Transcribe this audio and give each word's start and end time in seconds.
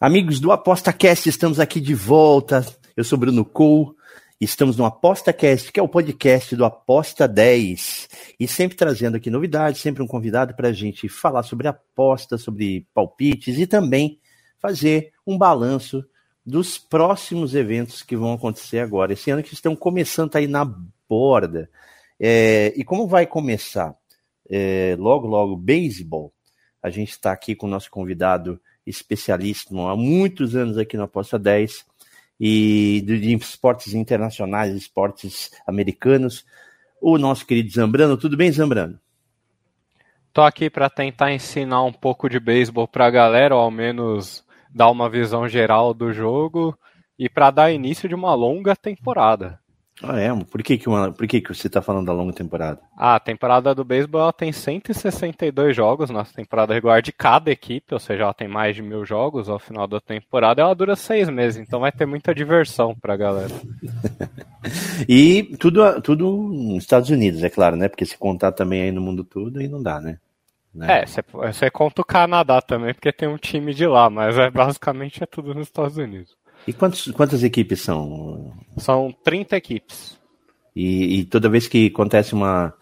Amigos 0.00 0.38
do 0.38 0.52
ApostaCast, 0.52 1.28
estamos 1.28 1.58
aqui 1.58 1.80
de 1.80 1.92
volta. 1.92 2.64
Eu 2.96 3.02
sou 3.02 3.18
Bruno 3.18 3.44
Cole. 3.44 3.96
Estamos 4.40 4.76
no 4.76 4.84
ApostaCast, 4.84 5.72
que 5.72 5.80
é 5.80 5.82
o 5.82 5.88
podcast 5.88 6.54
do 6.54 6.64
Aposta 6.64 7.26
10. 7.26 8.08
E 8.38 8.46
sempre 8.46 8.76
trazendo 8.76 9.16
aqui 9.16 9.28
novidades, 9.28 9.80
sempre 9.80 10.00
um 10.00 10.06
convidado 10.06 10.54
para 10.54 10.68
a 10.68 10.72
gente 10.72 11.08
falar 11.08 11.42
sobre 11.42 11.66
apostas, 11.66 12.42
sobre 12.42 12.86
palpites 12.94 13.58
e 13.58 13.66
também 13.66 14.20
fazer 14.60 15.10
um 15.26 15.36
balanço 15.36 16.04
dos 16.46 16.78
próximos 16.78 17.56
eventos 17.56 18.00
que 18.00 18.16
vão 18.16 18.34
acontecer 18.34 18.78
agora. 18.78 19.14
Esse 19.14 19.32
ano 19.32 19.42
que 19.42 19.52
estão 19.52 19.74
começando 19.74 20.36
aí 20.36 20.46
na 20.46 20.64
borda. 21.08 21.68
É, 22.20 22.72
e 22.76 22.84
como 22.84 23.08
vai 23.08 23.26
começar 23.26 23.96
é, 24.48 24.94
logo, 24.96 25.26
logo, 25.26 25.56
beisebol, 25.56 26.32
a 26.80 26.88
gente 26.88 27.10
está 27.10 27.32
aqui 27.32 27.56
com 27.56 27.66
o 27.66 27.70
nosso 27.70 27.90
convidado 27.90 28.60
especialista 28.88 29.74
há 29.74 29.96
muitos 29.96 30.56
anos 30.56 30.78
aqui 30.78 30.96
no 30.96 31.04
Aposta 31.04 31.38
10 31.38 31.86
e 32.40 33.02
de 33.04 33.34
esportes 33.34 33.94
internacionais, 33.94 34.74
esportes 34.74 35.50
americanos, 35.66 36.44
o 37.00 37.18
nosso 37.18 37.46
querido 37.46 37.70
Zambrano. 37.70 38.16
Tudo 38.16 38.36
bem, 38.36 38.50
Zambrano? 38.50 38.98
Tô 40.32 40.42
aqui 40.42 40.70
para 40.70 40.88
tentar 40.88 41.32
ensinar 41.32 41.82
um 41.82 41.92
pouco 41.92 42.28
de 42.28 42.38
beisebol 42.38 42.86
para 42.86 43.06
a 43.06 43.10
galera, 43.10 43.54
ou 43.56 43.60
ao 43.60 43.70
menos 43.70 44.44
dar 44.72 44.90
uma 44.90 45.08
visão 45.08 45.48
geral 45.48 45.92
do 45.92 46.12
jogo 46.12 46.78
e 47.18 47.28
para 47.28 47.50
dar 47.50 47.72
início 47.72 48.08
de 48.08 48.14
uma 48.14 48.34
longa 48.34 48.76
temporada. 48.76 49.58
Ah, 50.02 50.18
é? 50.18 50.28
Por 50.44 50.62
que, 50.62 50.78
que, 50.78 50.88
uma, 50.88 51.10
por 51.10 51.26
que, 51.26 51.40
que 51.40 51.52
você 51.52 51.66
está 51.66 51.82
falando 51.82 52.06
da 52.06 52.12
longa 52.12 52.32
temporada? 52.32 52.80
Ah, 52.96 53.16
a 53.16 53.20
temporada 53.20 53.74
do 53.74 53.84
beisebol 53.84 54.32
tem 54.32 54.52
162 54.52 55.74
jogos 55.74 56.08
na 56.08 56.24
temporada 56.24 56.72
regular 56.72 57.02
de 57.02 57.12
cada 57.12 57.50
equipe, 57.50 57.92
ou 57.92 57.98
seja, 57.98 58.22
ela 58.22 58.34
tem 58.34 58.46
mais 58.46 58.76
de 58.76 58.82
mil 58.82 59.04
jogos 59.04 59.48
ao 59.48 59.58
final 59.58 59.88
da 59.88 60.00
temporada. 60.00 60.62
Ela 60.62 60.74
dura 60.74 60.94
seis 60.94 61.28
meses, 61.28 61.60
então 61.60 61.80
vai 61.80 61.90
ter 61.90 62.06
muita 62.06 62.32
diversão 62.32 62.94
para 62.94 63.14
a 63.14 63.16
galera. 63.16 63.54
e 65.08 65.56
tudo, 65.58 66.00
tudo 66.00 66.30
nos 66.30 66.84
Estados 66.84 67.10
Unidos, 67.10 67.42
é 67.42 67.50
claro, 67.50 67.74
né? 67.74 67.88
Porque 67.88 68.06
se 68.06 68.16
contar 68.16 68.52
também 68.52 68.82
aí 68.82 68.92
no 68.92 69.00
mundo 69.00 69.24
todo, 69.24 69.58
aí 69.58 69.66
não 69.66 69.82
dá, 69.82 70.00
né? 70.00 70.18
né? 70.72 71.02
É, 71.02 71.06
você 71.52 71.70
conta 71.70 72.02
o 72.02 72.04
Canadá 72.04 72.62
também, 72.62 72.94
porque 72.94 73.12
tem 73.12 73.28
um 73.28 73.36
time 73.36 73.74
de 73.74 73.86
lá, 73.86 74.08
mas 74.08 74.38
é, 74.38 74.48
basicamente 74.48 75.24
é 75.24 75.26
tudo 75.26 75.54
nos 75.54 75.66
Estados 75.66 75.96
Unidos. 75.96 76.37
E 76.68 76.72
quantos, 76.74 77.10
quantas 77.12 77.42
equipes 77.42 77.80
são? 77.80 78.52
São 78.76 79.10
30 79.24 79.56
equipes. 79.56 80.20
E, 80.76 81.20
e 81.20 81.24
toda 81.24 81.48
vez 81.48 81.66
que 81.66 81.86
acontece 81.86 82.34
uma, 82.34 82.74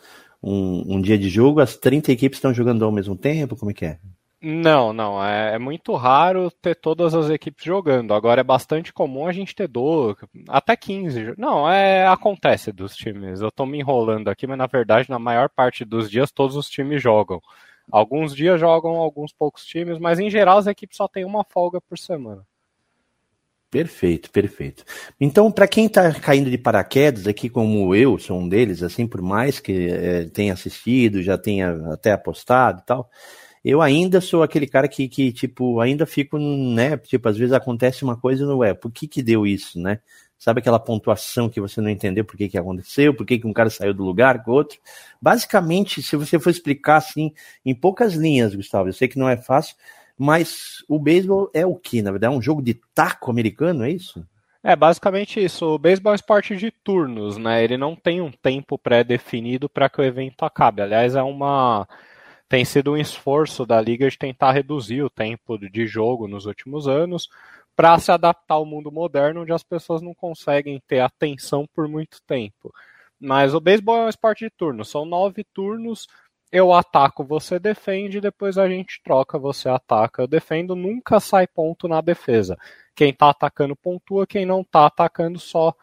um, 0.43 0.97
um, 0.97 1.01
dia 1.01 1.17
de 1.17 1.29
jogo, 1.29 1.61
as 1.61 1.77
30 1.77 2.11
equipes 2.11 2.39
estão 2.39 2.53
jogando 2.53 2.85
ao 2.85 2.91
mesmo 2.91 3.17
tempo? 3.17 3.55
Como 3.55 3.71
é 3.71 3.75
que 3.75 3.85
é? 3.85 4.01
Não, 4.43 4.93
não. 4.93 5.25
É, 5.25 5.55
é, 5.55 5.59
muito 5.61 5.95
raro 5.95 6.51
ter 6.51 6.75
todas 6.75 7.15
as 7.15 7.31
equipes 7.31 7.65
jogando. 7.65 8.13
Agora 8.13 8.41
é 8.41 8.45
bastante 8.45 8.93
comum 8.93 9.25
a 9.25 9.33
gente 9.33 9.55
ter 9.55 9.69
12, 9.69 10.17
até 10.49 10.75
15. 10.75 11.35
Não, 11.39 11.71
é 11.71 12.09
acontece 12.09 12.73
dos 12.73 12.97
times. 12.97 13.41
Eu 13.41 13.51
estou 13.51 13.67
me 13.67 13.79
enrolando 13.79 14.27
aqui, 14.27 14.49
mas 14.49 14.59
na 14.59 14.67
verdade, 14.67 15.09
na 15.09 15.21
maior 15.21 15.49
parte 15.49 15.85
dos 15.85 16.11
dias, 16.11 16.33
todos 16.33 16.57
os 16.57 16.69
times 16.69 17.01
jogam. 17.01 17.41
Alguns 17.89 18.35
dias 18.35 18.59
jogam 18.59 18.97
alguns 18.97 19.33
poucos 19.33 19.65
times, 19.65 19.97
mas 20.01 20.19
em 20.19 20.29
geral 20.29 20.59
as 20.59 20.67
equipes 20.67 20.97
só 20.97 21.07
têm 21.07 21.25
uma 21.25 21.45
folga 21.45 21.81
por 21.81 21.97
semana. 21.97 22.45
Perfeito, 23.71 24.31
perfeito. 24.31 24.85
Então, 25.21 25.51
para 25.51 25.67
quem 25.67 25.87
está 25.87 26.13
caindo 26.15 26.49
de 26.51 26.57
paraquedas 26.57 27.27
aqui, 27.27 27.49
como 27.51 27.95
eu, 27.95 28.17
sou 28.19 28.39
um 28.39 28.49
deles, 28.49 28.83
assim, 28.83 29.07
por 29.07 29.21
mais 29.21 29.59
que 29.59 29.89
é, 29.91 30.25
tenha 30.27 30.53
assistido, 30.53 31.23
já 31.23 31.37
tenha 31.37 31.93
até 31.93 32.13
apostado 32.13 32.81
e 32.81 32.87
tal, 32.87 33.11
eu 33.65 33.83
ainda 33.83 34.21
sou 34.21 34.43
aquele 34.43 34.67
cara 34.69 34.89
que, 34.89 35.09
que, 35.09 35.33
tipo, 35.33 35.81
ainda 35.81 36.07
fico, 36.07 36.39
né? 36.39 36.97
Tipo, 36.99 37.29
às 37.29 37.37
vezes 37.37 37.53
acontece 37.53 38.05
uma 38.05 38.17
coisa 38.17 38.45
e 38.45 38.47
não 38.47 38.63
é. 38.63 38.73
Por 38.73 38.93
que 38.93 39.09
que 39.09 39.23
deu 39.23 39.47
isso, 39.47 39.81
né? 39.81 40.01
Sabe 40.39 40.61
aquela 40.61 40.79
pontuação 40.79 41.49
que 41.49 41.61
você 41.61 41.81
não 41.81 41.91
entendeu 41.91 42.25
por 42.25 42.37
que, 42.37 42.49
que 42.49 42.59
aconteceu, 42.59 43.15
por 43.15 43.27
que, 43.27 43.39
que 43.39 43.47
um 43.47 43.53
cara 43.53 43.71
saiu 43.71 43.95
do 43.95 44.05
lugar 44.05 44.45
com 44.45 44.51
o 44.53 44.55
outro? 44.55 44.79
Basicamente, 45.21 46.03
se 46.03 46.15
você 46.15 46.39
for 46.39 46.51
explicar 46.51 46.97
assim, 46.97 47.33
em 47.65 47.75
poucas 47.75 48.15
linhas, 48.15 48.55
Gustavo, 48.55 48.89
eu 48.89 48.93
sei 48.93 49.09
que 49.09 49.19
não 49.19 49.29
é 49.29 49.37
fácil, 49.37 49.75
mas 50.19 50.85
o 50.89 50.99
beisebol 50.99 51.51
é 51.53 51.67
o 51.67 51.75
que, 51.75 52.03
na 52.03 52.11
verdade? 52.11 52.35
É 52.35 52.37
um 52.37 52.43
jogo 52.43 52.63
de 52.63 52.75
taco 52.95 53.31
americano, 53.31 53.85
é 53.85 53.91
isso? 53.91 54.27
É 54.63 54.75
basicamente 54.75 55.43
isso. 55.43 55.65
O 55.67 55.79
beisebol 55.79 56.13
é 56.13 56.15
um 56.15 56.17
esporte 56.17 56.57
de 56.57 56.71
turnos, 56.71 57.37
né? 57.37 57.63
Ele 57.63 57.77
não 57.77 57.95
tem 57.95 58.21
um 58.21 58.33
tempo 58.33 58.77
pré-definido 58.77 59.69
para 59.69 59.89
que 59.89 60.01
o 60.01 60.05
evento 60.05 60.45
acabe. 60.45 60.83
Aliás, 60.83 61.15
é 61.15 61.23
uma 61.23 61.87
tem 62.49 62.65
sido 62.65 62.93
um 62.93 62.97
esforço 62.97 63.67
da 63.67 63.81
liga 63.81 64.09
de 64.09 64.19
tentar 64.19 64.53
reduzir 64.53 65.03
o 65.03 65.11
tempo 65.11 65.59
de 65.59 65.87
jogo 65.87 66.29
nos 66.29 66.47
últimos 66.47 66.87
anos 66.87 67.29
para 67.75 67.99
se 67.99 68.11
adaptar 68.11 68.55
ao 68.55 68.65
mundo 68.65 68.91
moderno, 68.91 69.43
onde 69.43 69.53
as 69.53 69.63
pessoas 69.63 70.01
não 70.01 70.15
conseguem 70.15 70.81
ter 70.87 71.01
atenção 71.01 71.67
por 71.75 71.89
muito 71.89 72.23
tempo. 72.23 72.73
Mas 73.21 73.55
o 73.55 73.61
beisebol 73.61 73.97
é 73.97 74.07
um 74.07 74.09
esporte 74.09 74.45
de 74.45 74.51
turnos. 74.51 74.89
São 74.89 75.05
nove 75.05 75.45
turnos 75.45 76.07
eu 76.51 76.73
ataco, 76.73 77.25
você 77.25 77.59
defende, 77.59 78.21
depois 78.21 78.57
a 78.57 78.69
gente 78.69 79.01
troca, 79.03 79.39
você 79.39 79.69
ataca, 79.69 80.23
eu 80.23 80.27
defendo, 80.27 80.77
nunca 80.77 81.21
sai 81.21 81.47
ponto 81.47 81.89
na 81.89 82.01
defesa. 82.01 82.57
Quem 82.95 83.13
tá 83.13 83.31
atacando 83.31 83.77
pontua, 83.77 84.27
quem 84.27 84.47
não 84.47 84.65
tá 84.65 84.87
atacando 84.87 85.39
só 85.39 85.75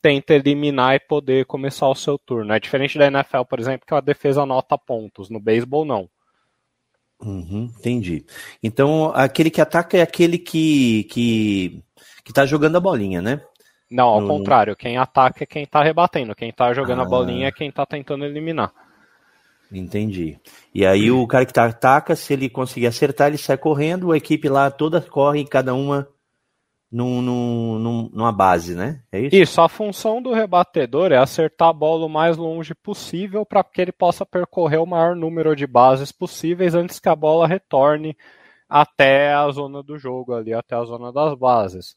tenta 0.00 0.34
eliminar 0.34 0.94
e 0.94 1.00
poder 1.00 1.46
começar 1.46 1.88
o 1.88 1.94
seu 1.94 2.18
turno. 2.18 2.52
É 2.52 2.60
diferente 2.60 2.98
da 2.98 3.06
NFL, 3.06 3.42
por 3.48 3.60
exemplo, 3.60 3.86
que 3.86 3.94
a 3.94 4.00
defesa 4.00 4.42
anota 4.42 4.78
pontos, 4.78 5.28
no 5.28 5.40
beisebol 5.40 5.84
não. 5.84 6.08
Uhum, 7.20 7.72
entendi. 7.78 8.24
Então, 8.62 9.10
aquele 9.14 9.50
que 9.50 9.60
ataca 9.60 9.96
é 9.96 10.02
aquele 10.02 10.38
que, 10.38 11.04
que, 11.04 11.82
que 12.24 12.32
tá 12.32 12.44
jogando 12.44 12.76
a 12.76 12.80
bolinha, 12.80 13.22
né? 13.22 13.40
Não, 13.90 14.08
ao 14.08 14.20
no... 14.20 14.28
contrário, 14.28 14.76
quem 14.76 14.96
ataca 14.96 15.44
é 15.44 15.46
quem 15.46 15.64
tá 15.64 15.82
rebatendo, 15.82 16.34
quem 16.34 16.52
tá 16.52 16.72
jogando 16.72 17.00
ah. 17.00 17.04
a 17.04 17.08
bolinha 17.08 17.48
é 17.48 17.52
quem 17.52 17.70
tá 17.70 17.86
tentando 17.86 18.24
eliminar. 18.24 18.72
Entendi. 19.78 20.38
E 20.74 20.86
aí 20.86 21.10
o 21.10 21.26
cara 21.26 21.44
que 21.44 21.52
tá, 21.52 21.66
ataca, 21.66 22.16
se 22.16 22.32
ele 22.32 22.48
conseguir 22.48 22.86
acertar, 22.86 23.28
ele 23.28 23.38
sai 23.38 23.56
correndo, 23.58 24.12
a 24.12 24.16
equipe 24.16 24.48
lá 24.48 24.70
toda 24.70 25.00
corre, 25.00 25.44
cada 25.44 25.74
uma 25.74 26.08
num, 26.90 27.20
num, 27.20 28.10
numa 28.12 28.32
base, 28.32 28.74
né? 28.74 29.02
É 29.12 29.20
isso? 29.20 29.36
Isso, 29.36 29.60
a 29.60 29.68
função 29.68 30.22
do 30.22 30.32
rebatedor 30.32 31.12
é 31.12 31.16
acertar 31.16 31.68
a 31.68 31.72
bola 31.72 32.06
o 32.06 32.08
mais 32.08 32.36
longe 32.36 32.74
possível 32.74 33.44
para 33.44 33.62
que 33.64 33.80
ele 33.80 33.92
possa 33.92 34.24
percorrer 34.24 34.80
o 34.80 34.86
maior 34.86 35.14
número 35.14 35.54
de 35.54 35.66
bases 35.66 36.12
possíveis 36.12 36.74
antes 36.74 36.98
que 36.98 37.08
a 37.08 37.16
bola 37.16 37.46
retorne 37.46 38.16
até 38.68 39.32
a 39.32 39.48
zona 39.50 39.82
do 39.82 39.98
jogo 39.98 40.34
ali, 40.34 40.52
até 40.52 40.74
a 40.74 40.84
zona 40.84 41.12
das 41.12 41.34
bases. 41.34 41.94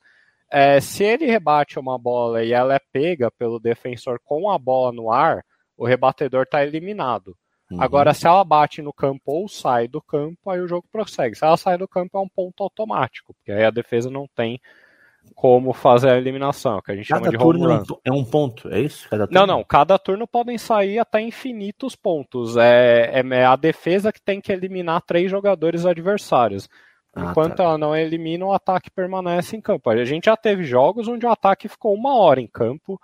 É, 0.51 0.81
se 0.81 1.03
ele 1.03 1.25
rebate 1.25 1.79
uma 1.79 1.97
bola 1.97 2.43
e 2.43 2.51
ela 2.51 2.75
é 2.75 2.79
pega 2.91 3.29
pelo 3.31 3.59
defensor 3.59 4.19
com 4.23 4.49
a 4.49 4.57
bola 4.57 4.91
no 4.91 5.11
ar, 5.11 5.43
o 5.77 5.85
rebatedor 5.85 6.43
está 6.43 6.63
eliminado. 6.63 7.37
Uhum. 7.71 7.81
Agora, 7.81 8.13
se 8.13 8.25
ela 8.25 8.43
bate 8.43 8.81
no 8.81 8.91
campo 8.91 9.21
ou 9.27 9.47
sai 9.47 9.87
do 9.87 10.01
campo, 10.01 10.49
aí 10.49 10.59
o 10.59 10.67
jogo 10.67 10.87
prossegue. 10.91 11.35
Se 11.35 11.45
ela 11.45 11.57
sai 11.57 11.77
do 11.77 11.87
campo, 11.87 12.17
é 12.17 12.21
um 12.21 12.29
ponto 12.29 12.63
automático, 12.63 13.33
porque 13.33 13.51
aí 13.51 13.63
a 13.63 13.69
defesa 13.69 14.09
não 14.09 14.27
tem 14.35 14.59
como 15.35 15.73
fazer 15.73 16.09
a 16.09 16.17
eliminação, 16.17 16.81
que 16.81 16.91
a 16.91 16.95
gente 16.95 17.07
cada 17.07 17.25
chama 17.25 17.29
de 17.29 17.37
home 17.37 17.59
turno 17.59 17.77
run. 17.77 17.99
É 18.03 18.11
um 18.11 18.25
ponto, 18.25 18.69
é 18.69 18.81
isso? 18.81 19.07
não, 19.29 19.45
não. 19.45 19.63
Cada 19.63 19.97
turno 19.99 20.27
podem 20.27 20.57
sair 20.57 20.97
até 20.97 21.21
infinitos 21.21 21.95
pontos. 21.95 22.57
É, 22.57 23.11
é, 23.13 23.19
é, 23.19 23.45
a 23.45 23.55
defesa 23.55 24.11
que 24.11 24.21
tem 24.21 24.41
que 24.41 24.51
eliminar 24.51 25.01
três 25.01 25.29
jogadores 25.29 25.85
adversários. 25.85 26.67
Ah, 27.13 27.25
Enquanto 27.25 27.57
tá. 27.57 27.63
ela 27.63 27.77
não 27.77 27.95
elimina, 27.95 28.45
o 28.45 28.53
ataque 28.53 28.89
permanece 28.89 29.55
em 29.55 29.61
campo. 29.61 29.89
A 29.89 30.05
gente 30.05 30.25
já 30.25 30.35
teve 30.35 30.63
jogos 30.63 31.07
onde 31.07 31.25
o 31.25 31.31
ataque 31.31 31.67
ficou 31.67 31.93
uma 31.93 32.15
hora 32.15 32.41
em 32.41 32.47
campo 32.47 32.99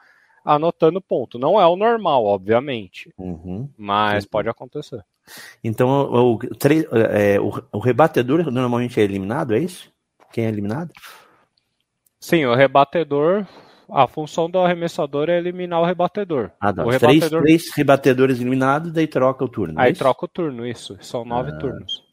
anotando 0.45 1.01
ponto. 1.01 1.39
Não 1.39 1.59
é 1.59 1.65
o 1.65 1.75
normal, 1.75 2.23
obviamente, 2.23 3.11
uhum. 3.17 3.67
mas 3.75 4.25
pode 4.25 4.47
acontecer. 4.47 5.03
Então, 5.63 5.89
o, 5.89 6.39
é, 7.11 7.39
o, 7.39 7.51
o, 7.71 7.79
rebatedor 7.79 8.51
normalmente 8.51 8.99
é 8.99 9.03
eliminado, 9.03 9.55
é 9.55 9.59
isso? 9.59 9.91
Quem 10.31 10.45
é 10.45 10.49
eliminado? 10.49 10.91
Sim, 12.19 12.45
o 12.45 12.53
rebatedor. 12.53 13.45
A 13.87 14.07
função 14.07 14.49
do 14.49 14.57
arremessador 14.57 15.29
é 15.29 15.37
eliminar 15.37 15.79
o 15.79 15.85
rebatedor. 15.85 16.49
Ah, 16.59 16.71
O 16.71 16.89
rebatedor... 16.89 17.41
três, 17.43 17.65
três 17.65 17.75
rebatedores 17.75 18.37
eliminados, 18.37 18.91
daí 18.91 19.05
troca 19.05 19.45
o 19.45 19.47
turno. 19.47 19.79
É 19.79 19.83
aí 19.83 19.91
é 19.91 19.93
troca 19.95 20.25
o 20.25 20.27
turno, 20.27 20.65
isso. 20.65 20.97
São 21.01 21.23
nove 21.23 21.51
ah, 21.51 21.57
turnos. 21.59 22.03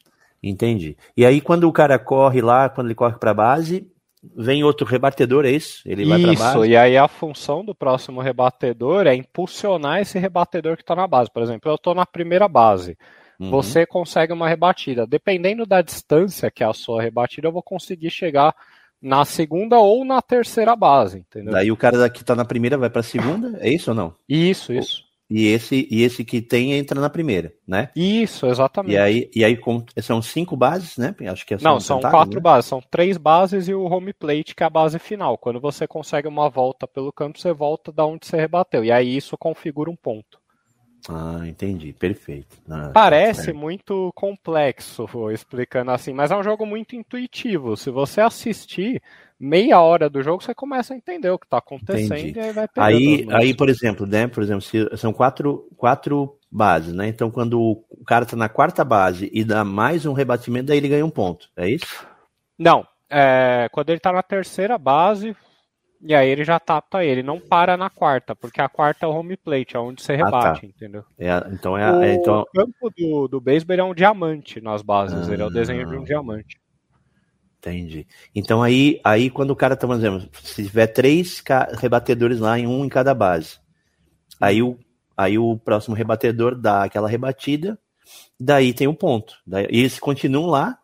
Entendi. 0.41 0.95
E 1.17 1.25
aí, 1.25 1.41
quando 1.41 1.67
o 1.67 1.73
cara 1.73 1.97
corre 1.97 2.41
lá, 2.41 2.69
quando 2.69 2.87
ele 2.87 2.95
corre 2.95 3.17
para 3.17 3.31
a 3.31 3.33
base, 3.33 3.91
vem 4.35 4.63
outro 4.63 4.85
rebatedor, 4.85 5.45
é 5.45 5.51
isso? 5.51 5.81
Ele 5.85 6.05
vai 6.05 6.21
para 6.21 6.33
base? 6.33 6.57
Isso, 6.57 6.65
e 6.65 6.77
aí 6.77 6.97
a 6.97 7.07
função 7.07 7.63
do 7.65 7.75
próximo 7.75 8.21
rebatedor 8.21 9.07
é 9.07 9.15
impulsionar 9.15 9.99
esse 9.99 10.17
rebatedor 10.17 10.77
que 10.77 10.83
está 10.83 10.95
na 10.95 11.07
base. 11.07 11.29
Por 11.31 11.43
exemplo, 11.43 11.69
eu 11.69 11.75
estou 11.75 11.93
na 11.93 12.05
primeira 12.05 12.47
base. 12.47 12.97
Uhum. 13.39 13.49
Você 13.49 13.85
consegue 13.85 14.31
uma 14.31 14.47
rebatida. 14.47 15.05
Dependendo 15.05 15.65
da 15.65 15.81
distância 15.81 16.49
que 16.49 16.63
é 16.63 16.67
a 16.67 16.73
sua 16.73 17.01
rebatida, 17.01 17.47
eu 17.47 17.51
vou 17.51 17.63
conseguir 17.63 18.09
chegar 18.09 18.55
na 19.01 19.25
segunda 19.25 19.79
ou 19.79 20.05
na 20.05 20.21
terceira 20.21 20.75
base, 20.75 21.19
entendeu? 21.19 21.51
Daí 21.51 21.69
o 21.69 21.75
cara 21.75 22.09
que 22.09 22.21
está 22.21 22.35
na 22.35 22.45
primeira 22.45 22.77
vai 22.77 22.89
para 22.89 23.01
a 23.01 23.03
segunda, 23.03 23.57
é 23.59 23.69
isso 23.69 23.91
ou 23.91 23.95
não? 23.95 24.15
Isso, 24.29 24.71
isso. 24.71 25.03
E 25.29 25.47
esse, 25.47 25.87
e 25.89 26.03
esse 26.03 26.23
que 26.23 26.41
tem 26.41 26.73
entra 26.73 26.99
na 26.99 27.09
primeira, 27.09 27.53
né? 27.67 27.89
Isso, 27.95 28.45
exatamente. 28.45 28.93
E 28.93 28.97
aí, 28.97 29.31
e 29.33 29.43
aí 29.43 29.57
são 30.01 30.21
cinco 30.21 30.55
bases, 30.55 30.97
né? 30.97 31.15
Acho 31.27 31.45
que 31.45 31.53
é 31.53 31.57
Não, 31.61 31.79
são 31.79 31.99
quatro 32.01 32.35
né? 32.35 32.41
bases. 32.41 32.69
São 32.69 32.81
três 32.81 33.17
bases 33.17 33.67
e 33.67 33.73
o 33.73 33.85
home 33.85 34.13
plate, 34.13 34.53
que 34.53 34.63
é 34.63 34.65
a 34.65 34.69
base 34.69 34.99
final. 34.99 35.37
Quando 35.37 35.59
você 35.59 35.87
consegue 35.87 36.27
uma 36.27 36.49
volta 36.49 36.87
pelo 36.87 37.11
campo, 37.11 37.39
você 37.39 37.53
volta 37.53 37.91
da 37.91 38.05
onde 38.05 38.27
você 38.27 38.37
rebateu. 38.37 38.83
E 38.83 38.91
aí 38.91 39.15
isso 39.15 39.37
configura 39.37 39.89
um 39.89 39.95
ponto. 39.95 40.43
Ah, 41.09 41.41
entendi. 41.45 41.93
Perfeito. 41.93 42.57
Ah, 42.69 42.87
tá 42.87 42.91
Parece 42.93 43.51
muito 43.51 44.11
complexo 44.15 45.05
explicando 45.31 45.91
assim, 45.91 46.13
mas 46.13 46.31
é 46.31 46.35
um 46.35 46.43
jogo 46.43 46.65
muito 46.65 46.95
intuitivo. 46.95 47.75
Se 47.75 47.89
você 47.89 48.21
assistir 48.21 49.01
meia 49.43 49.81
hora 49.81 50.09
do 50.09 50.23
jogo, 50.23 50.41
você 50.41 50.55
começa 50.55 50.93
a 50.93 50.97
entender 50.97 51.29
o 51.29 51.37
que 51.37 51.45
está 51.45 51.57
acontecendo 51.57 52.17
entendi. 52.17 52.39
e 52.39 52.41
aí 52.41 52.51
vai 52.53 52.67
Aí, 52.77 53.27
aí, 53.31 53.53
por 53.53 53.67
exemplo, 53.67 54.05
né? 54.07 54.25
Por 54.27 54.41
exemplo, 54.41 54.63
são 54.97 55.11
quatro, 55.11 55.67
quatro 55.75 56.37
bases, 56.49 56.93
né? 56.93 57.09
Então, 57.09 57.29
quando 57.29 57.59
o 57.59 58.03
cara 58.05 58.23
está 58.23 58.37
na 58.37 58.47
quarta 58.47 58.85
base 58.85 59.29
e 59.33 59.43
dá 59.43 59.65
mais 59.65 60.05
um 60.05 60.13
rebatimento, 60.13 60.67
daí 60.67 60.77
ele 60.77 60.87
ganha 60.87 61.05
um 61.05 61.09
ponto. 61.09 61.49
É 61.57 61.67
isso? 61.67 62.07
Não. 62.57 62.87
É, 63.09 63.67
quando 63.71 63.89
ele 63.89 63.97
está 63.97 64.13
na 64.13 64.23
terceira 64.23 64.77
base, 64.77 65.35
e 66.01 66.15
aí 66.15 66.29
ele 66.29 66.45
já 66.45 66.57
tapa 66.57 67.03
ele, 67.03 67.21
não 67.21 67.39
para 67.39 67.75
na 67.75 67.89
quarta, 67.89 68.35
porque 68.35 68.61
a 68.61 68.69
quarta 68.69 69.05
é 69.05 69.09
o 69.09 69.11
home 69.11 69.35
plate, 69.35 69.75
é 69.75 69.79
onde 69.79 70.01
você 70.01 70.15
rebate, 70.15 70.59
ah, 70.59 70.61
tá. 70.61 70.67
entendeu? 70.67 71.03
É, 71.19 71.29
então 71.51 71.77
é, 71.77 71.91
o 71.91 72.01
é, 72.01 72.13
então... 72.13 72.45
campo 72.55 72.89
do, 72.97 73.27
do 73.27 73.41
beisebol 73.41 73.77
é 73.77 73.83
um 73.83 73.93
diamante 73.93 74.61
nas 74.61 74.81
bases, 74.81 75.29
ah, 75.29 75.33
ele 75.33 75.43
é 75.43 75.45
o 75.45 75.49
desenho 75.49 75.87
de 75.87 75.95
um 75.95 76.03
diamante. 76.03 76.62
Entendi. 77.65 78.05
Então 78.35 78.61
aí, 78.61 78.99
aí 79.05 79.29
quando 79.29 79.51
o 79.51 79.55
cara 79.55 79.77
tá 79.77 79.87
fazendo, 79.87 80.29
se 80.41 80.63
tiver 80.63 80.87
três 80.87 81.41
rebatedores 81.79 82.39
lá 82.39 82.59
em 82.59 82.67
um 82.67 82.83
em 82.83 82.89
cada 82.89 83.13
base, 83.13 83.57
aí 84.39 84.61
o, 84.61 84.77
aí 85.15 85.39
o 85.39 85.57
próximo 85.57 85.95
rebatedor 85.95 86.55
dá 86.55 86.83
aquela 86.83 87.07
rebatida, 87.07 87.79
daí 88.37 88.73
tem 88.73 88.85
um 88.85 88.93
ponto. 88.93 89.35
Daí, 89.47 89.65
e 89.71 89.79
eles 89.79 89.97
continuam 89.97 90.47
lá 90.47 90.77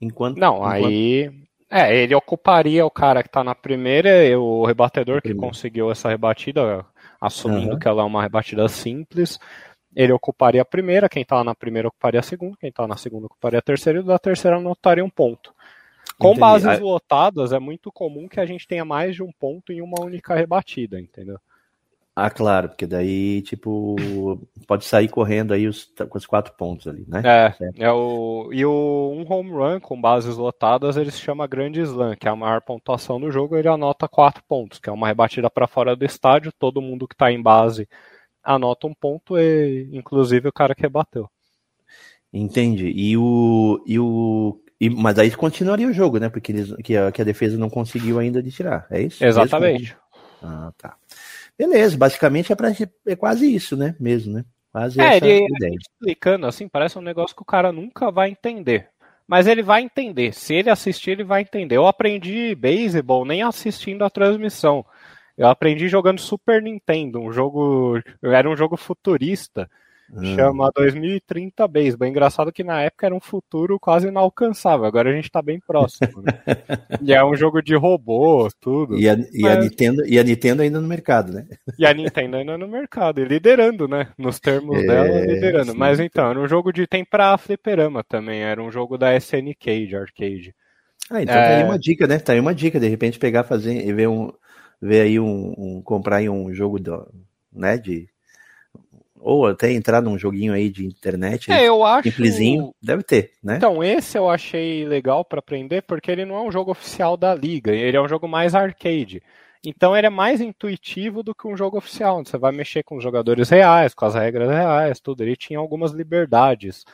enquanto. 0.00 0.38
Não, 0.38 0.56
enquanto... 0.56 0.86
aí 0.86 1.30
é, 1.70 1.96
ele 2.02 2.16
ocuparia 2.16 2.84
o 2.84 2.90
cara 2.90 3.22
que 3.22 3.28
está 3.28 3.44
na 3.44 3.54
primeira, 3.54 4.10
o 4.40 4.66
rebatedor 4.66 5.22
que 5.22 5.32
conseguiu 5.32 5.88
essa 5.92 6.08
rebatida, 6.08 6.84
assumindo 7.20 7.74
uhum. 7.74 7.78
que 7.78 7.86
ela 7.86 8.02
é 8.02 8.04
uma 8.04 8.22
rebatida 8.22 8.66
simples. 8.66 9.38
Ele 9.94 10.12
ocuparia 10.12 10.62
a 10.62 10.64
primeira, 10.64 11.08
quem 11.08 11.22
está 11.22 11.42
na 11.42 11.54
primeira 11.54 11.88
ocuparia 11.88 12.20
a 12.20 12.22
segunda, 12.22 12.56
quem 12.58 12.70
está 12.70 12.86
na 12.86 12.96
segunda 12.96 13.26
ocuparia 13.26 13.58
a 13.58 13.62
terceira, 13.62 14.00
e 14.00 14.02
da 14.02 14.18
terceira 14.18 14.56
anotaria 14.56 15.04
um 15.04 15.10
ponto. 15.10 15.52
Com 16.18 16.28
Entendi. 16.28 16.40
bases 16.40 16.80
lotadas, 16.80 17.52
é 17.52 17.58
muito 17.58 17.90
comum 17.90 18.28
que 18.28 18.40
a 18.40 18.46
gente 18.46 18.66
tenha 18.66 18.84
mais 18.84 19.14
de 19.14 19.22
um 19.22 19.32
ponto 19.32 19.72
em 19.72 19.80
uma 19.80 20.00
única 20.00 20.34
rebatida, 20.34 21.00
entendeu? 21.00 21.38
Ah, 22.14 22.28
claro, 22.28 22.68
porque 22.68 22.86
daí, 22.86 23.40
tipo, 23.42 23.96
pode 24.66 24.84
sair 24.84 25.08
correndo 25.08 25.54
aí 25.54 25.66
os, 25.66 25.90
com 26.08 26.18
os 26.18 26.26
quatro 26.26 26.52
pontos 26.54 26.86
ali, 26.86 27.06
né? 27.08 27.22
É, 27.24 27.54
é 27.78 27.90
o, 27.90 28.50
e 28.52 28.64
o, 28.66 29.12
um 29.14 29.32
home 29.32 29.50
run 29.50 29.80
com 29.80 29.98
bases 29.98 30.36
lotadas, 30.36 30.96
ele 30.96 31.10
se 31.10 31.20
chama 31.20 31.46
grande 31.46 31.80
slam, 31.80 32.14
que 32.16 32.28
é 32.28 32.30
a 32.30 32.36
maior 32.36 32.60
pontuação 32.60 33.18
do 33.18 33.30
jogo, 33.30 33.56
ele 33.56 33.68
anota 33.68 34.06
quatro 34.08 34.42
pontos, 34.46 34.78
que 34.78 34.90
é 34.90 34.92
uma 34.92 35.06
rebatida 35.06 35.48
para 35.48 35.66
fora 35.66 35.96
do 35.96 36.04
estádio, 36.04 36.52
todo 36.52 36.82
mundo 36.82 37.08
que 37.08 37.14
está 37.14 37.32
em 37.32 37.40
base 37.40 37.88
anota 38.42 38.86
um 38.86 38.94
ponto, 38.94 39.38
e 39.38 39.88
inclusive 39.92 40.48
o 40.48 40.52
cara 40.52 40.74
que 40.74 40.82
rebateu. 40.82 41.28
Entendi. 42.32 42.92
E 42.94 43.16
o, 43.16 43.82
e 43.86 43.98
o 43.98 44.60
e, 44.80 44.88
mas 44.88 45.18
aí 45.18 45.30
continuaria 45.32 45.86
o 45.86 45.92
jogo, 45.92 46.18
né? 46.18 46.30
Porque 46.30 46.52
eles, 46.52 46.74
que, 46.82 46.96
a, 46.96 47.12
que 47.12 47.20
a 47.20 47.24
defesa 47.24 47.58
não 47.58 47.68
conseguiu 47.68 48.18
ainda 48.18 48.42
de 48.42 48.50
tirar, 48.50 48.86
é 48.90 49.02
isso? 49.02 49.22
Exatamente. 49.22 49.94
Ah, 50.42 50.72
tá. 50.78 50.96
Beleza, 51.58 51.98
basicamente 51.98 52.50
é, 52.50 52.56
pra, 52.56 52.72
é 53.06 53.16
quase 53.16 53.54
isso, 53.54 53.76
né? 53.76 53.94
Mesmo, 54.00 54.32
né? 54.32 54.44
Quase 54.72 54.98
é, 54.98 55.16
essa 55.16 55.26
ele, 55.26 55.44
ideia. 55.56 55.74
explicando 55.78 56.46
assim, 56.46 56.66
parece 56.66 56.98
um 56.98 57.02
negócio 57.02 57.36
que 57.36 57.42
o 57.42 57.46
cara 57.46 57.70
nunca 57.70 58.10
vai 58.10 58.30
entender. 58.30 58.88
Mas 59.28 59.46
ele 59.46 59.62
vai 59.62 59.82
entender. 59.82 60.32
Se 60.32 60.54
ele 60.54 60.70
assistir, 60.70 61.10
ele 61.10 61.24
vai 61.24 61.42
entender. 61.42 61.76
Eu 61.76 61.86
aprendi 61.86 62.54
beisebol 62.54 63.24
nem 63.24 63.42
assistindo 63.42 64.02
a 64.02 64.10
transmissão. 64.10 64.84
Eu 65.40 65.48
aprendi 65.48 65.88
jogando 65.88 66.20
Super 66.20 66.60
Nintendo, 66.60 67.18
um 67.18 67.32
jogo. 67.32 67.98
Era 68.22 68.46
um 68.46 68.54
jogo 68.54 68.76
futurista. 68.76 69.70
Hum. 70.12 70.34
Chama 70.36 70.70
2030 70.76 71.66
Baseball. 71.66 72.06
É 72.06 72.10
engraçado 72.10 72.52
que 72.52 72.62
na 72.62 72.82
época 72.82 73.06
era 73.06 73.14
um 73.14 73.20
futuro 73.20 73.80
quase 73.80 74.08
inalcançável. 74.08 74.84
Agora 74.84 75.08
a 75.08 75.14
gente 75.14 75.30
tá 75.30 75.40
bem 75.40 75.58
próximo. 75.58 76.20
Né? 76.20 76.32
e 77.00 77.14
é 77.14 77.24
um 77.24 77.34
jogo 77.34 77.62
de 77.62 77.74
robô, 77.74 78.50
tudo. 78.60 78.98
E 78.98 79.08
a, 79.08 79.16
e, 79.32 79.48
a 79.48 79.56
Nintendo, 79.56 80.06
e 80.06 80.18
a 80.18 80.22
Nintendo 80.22 80.60
ainda 80.60 80.78
no 80.78 80.86
mercado, 80.86 81.32
né? 81.32 81.46
E 81.78 81.86
a 81.86 81.94
Nintendo 81.94 82.36
ainda 82.36 82.58
no 82.58 82.68
mercado. 82.68 83.22
E 83.22 83.24
liderando, 83.24 83.88
né? 83.88 84.08
Nos 84.18 84.38
termos 84.38 84.76
é, 84.76 84.86
dela, 84.86 85.20
liderando. 85.20 85.72
Sim. 85.72 85.78
Mas 85.78 85.98
então, 86.00 86.28
era 86.28 86.38
um 86.38 86.46
jogo 86.46 86.70
de. 86.70 86.86
Tem 86.86 87.02
pra 87.02 87.38
fliperama 87.38 88.04
também. 88.04 88.42
Era 88.42 88.62
um 88.62 88.70
jogo 88.70 88.98
da 88.98 89.16
SNK 89.16 89.86
de 89.86 89.96
arcade. 89.96 90.54
Ah, 91.10 91.22
então 91.22 91.34
é... 91.34 91.48
tá 91.48 91.56
aí 91.56 91.64
uma 91.64 91.78
dica, 91.78 92.06
né? 92.06 92.18
Tá 92.18 92.34
aí 92.34 92.40
uma 92.40 92.54
dica, 92.54 92.78
de 92.78 92.88
repente 92.88 93.18
pegar, 93.18 93.42
fazer 93.44 93.86
e 93.86 93.90
ver 93.90 94.06
um. 94.06 94.30
Ver 94.80 95.02
aí 95.02 95.20
um. 95.20 95.54
um 95.56 95.82
comprar 95.82 96.16
aí 96.16 96.28
um 96.28 96.52
jogo 96.52 96.78
do, 96.78 97.06
né, 97.52 97.76
de 97.76 98.08
ou 99.22 99.46
até 99.46 99.70
entrar 99.70 100.00
num 100.00 100.18
joguinho 100.18 100.52
aí 100.54 100.70
de 100.70 100.86
internet. 100.86 101.52
É, 101.52 101.68
eu 101.68 101.84
acho. 101.84 102.08
Simplesinho, 102.08 102.74
deve 102.82 103.02
ter, 103.02 103.32
né? 103.42 103.56
Então, 103.56 103.84
esse 103.84 104.16
eu 104.16 104.30
achei 104.30 104.86
legal 104.86 105.24
para 105.24 105.40
aprender, 105.40 105.82
porque 105.82 106.10
ele 106.10 106.24
não 106.24 106.36
é 106.36 106.42
um 106.42 106.50
jogo 106.50 106.70
oficial 106.70 107.16
da 107.18 107.34
liga, 107.34 107.70
ele 107.70 107.96
é 107.96 108.00
um 108.00 108.08
jogo 108.08 108.26
mais 108.26 108.54
arcade. 108.54 109.22
Então 109.62 109.94
ele 109.94 110.06
é 110.06 110.10
mais 110.10 110.40
intuitivo 110.40 111.22
do 111.22 111.34
que 111.34 111.46
um 111.46 111.56
jogo 111.56 111.76
oficial, 111.76 112.18
onde 112.18 112.30
você 112.30 112.38
vai 112.38 112.50
mexer 112.50 112.82
com 112.82 112.96
os 112.96 113.02
jogadores 113.02 113.50
reais, 113.50 113.92
com 113.92 114.06
as 114.06 114.14
regras 114.14 114.48
reais, 114.48 115.00
tudo. 115.00 115.22
Ele 115.22 115.36
tinha 115.36 115.58
algumas 115.58 115.92
liberdades 115.92 116.84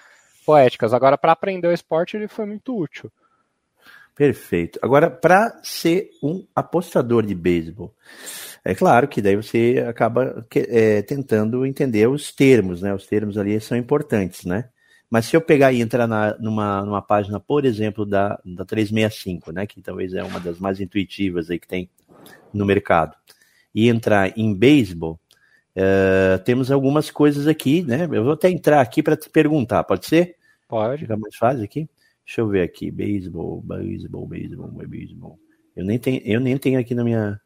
poéticas. 0.44 0.92
Agora, 0.92 1.16
para 1.16 1.30
aprender 1.30 1.68
o 1.68 1.72
esporte, 1.72 2.16
ele 2.16 2.26
foi 2.26 2.44
muito 2.44 2.76
útil. 2.76 3.10
Perfeito. 4.16 4.78
Agora, 4.82 5.10
para 5.10 5.60
ser 5.62 6.08
um 6.22 6.46
apostador 6.54 7.26
de 7.26 7.34
beisebol, 7.34 7.94
é 8.64 8.74
claro 8.74 9.06
que 9.06 9.20
daí 9.20 9.36
você 9.36 9.84
acaba 9.86 10.46
é, 10.54 11.02
tentando 11.02 11.66
entender 11.66 12.08
os 12.08 12.32
termos, 12.32 12.80
né? 12.80 12.94
Os 12.94 13.06
termos 13.06 13.36
ali 13.36 13.60
são 13.60 13.76
importantes, 13.76 14.46
né? 14.46 14.70
Mas 15.10 15.26
se 15.26 15.36
eu 15.36 15.40
pegar 15.42 15.70
e 15.70 15.82
entrar 15.82 16.06
na, 16.06 16.34
numa, 16.38 16.82
numa 16.82 17.02
página, 17.02 17.38
por 17.38 17.66
exemplo, 17.66 18.06
da, 18.06 18.40
da 18.42 18.64
365, 18.64 19.52
né? 19.52 19.66
Que 19.66 19.82
talvez 19.82 20.14
é 20.14 20.22
uma 20.24 20.40
das 20.40 20.58
mais 20.58 20.80
intuitivas 20.80 21.50
aí 21.50 21.58
que 21.58 21.68
tem 21.68 21.90
no 22.54 22.64
mercado, 22.64 23.14
e 23.74 23.86
entrar 23.86 24.32
em 24.38 24.54
beisebol, 24.54 25.20
uh, 25.76 26.42
temos 26.42 26.70
algumas 26.70 27.10
coisas 27.10 27.46
aqui, 27.46 27.82
né? 27.82 28.08
Eu 28.10 28.24
vou 28.24 28.32
até 28.32 28.48
entrar 28.48 28.80
aqui 28.80 29.02
para 29.02 29.14
te 29.14 29.28
perguntar, 29.28 29.84
pode 29.84 30.06
ser? 30.06 30.36
Pode. 30.66 31.02
Fica 31.02 31.18
mais 31.18 31.36
fácil 31.36 31.62
aqui. 31.62 31.86
Deixa 32.26 32.40
eu 32.40 32.48
ver 32.48 32.62
aqui, 32.62 32.90
beisebol, 32.90 33.62
beisebol, 33.62 34.26
beisebol, 34.26 34.68
beisebol. 34.68 35.38
Eu 35.74 35.84
nem 35.84 35.98
tenho, 35.98 36.20
eu 36.24 36.40
nem 36.40 36.58
tenho 36.58 36.78
aqui 36.78 36.94
na 36.94 37.04
minha 37.04 37.40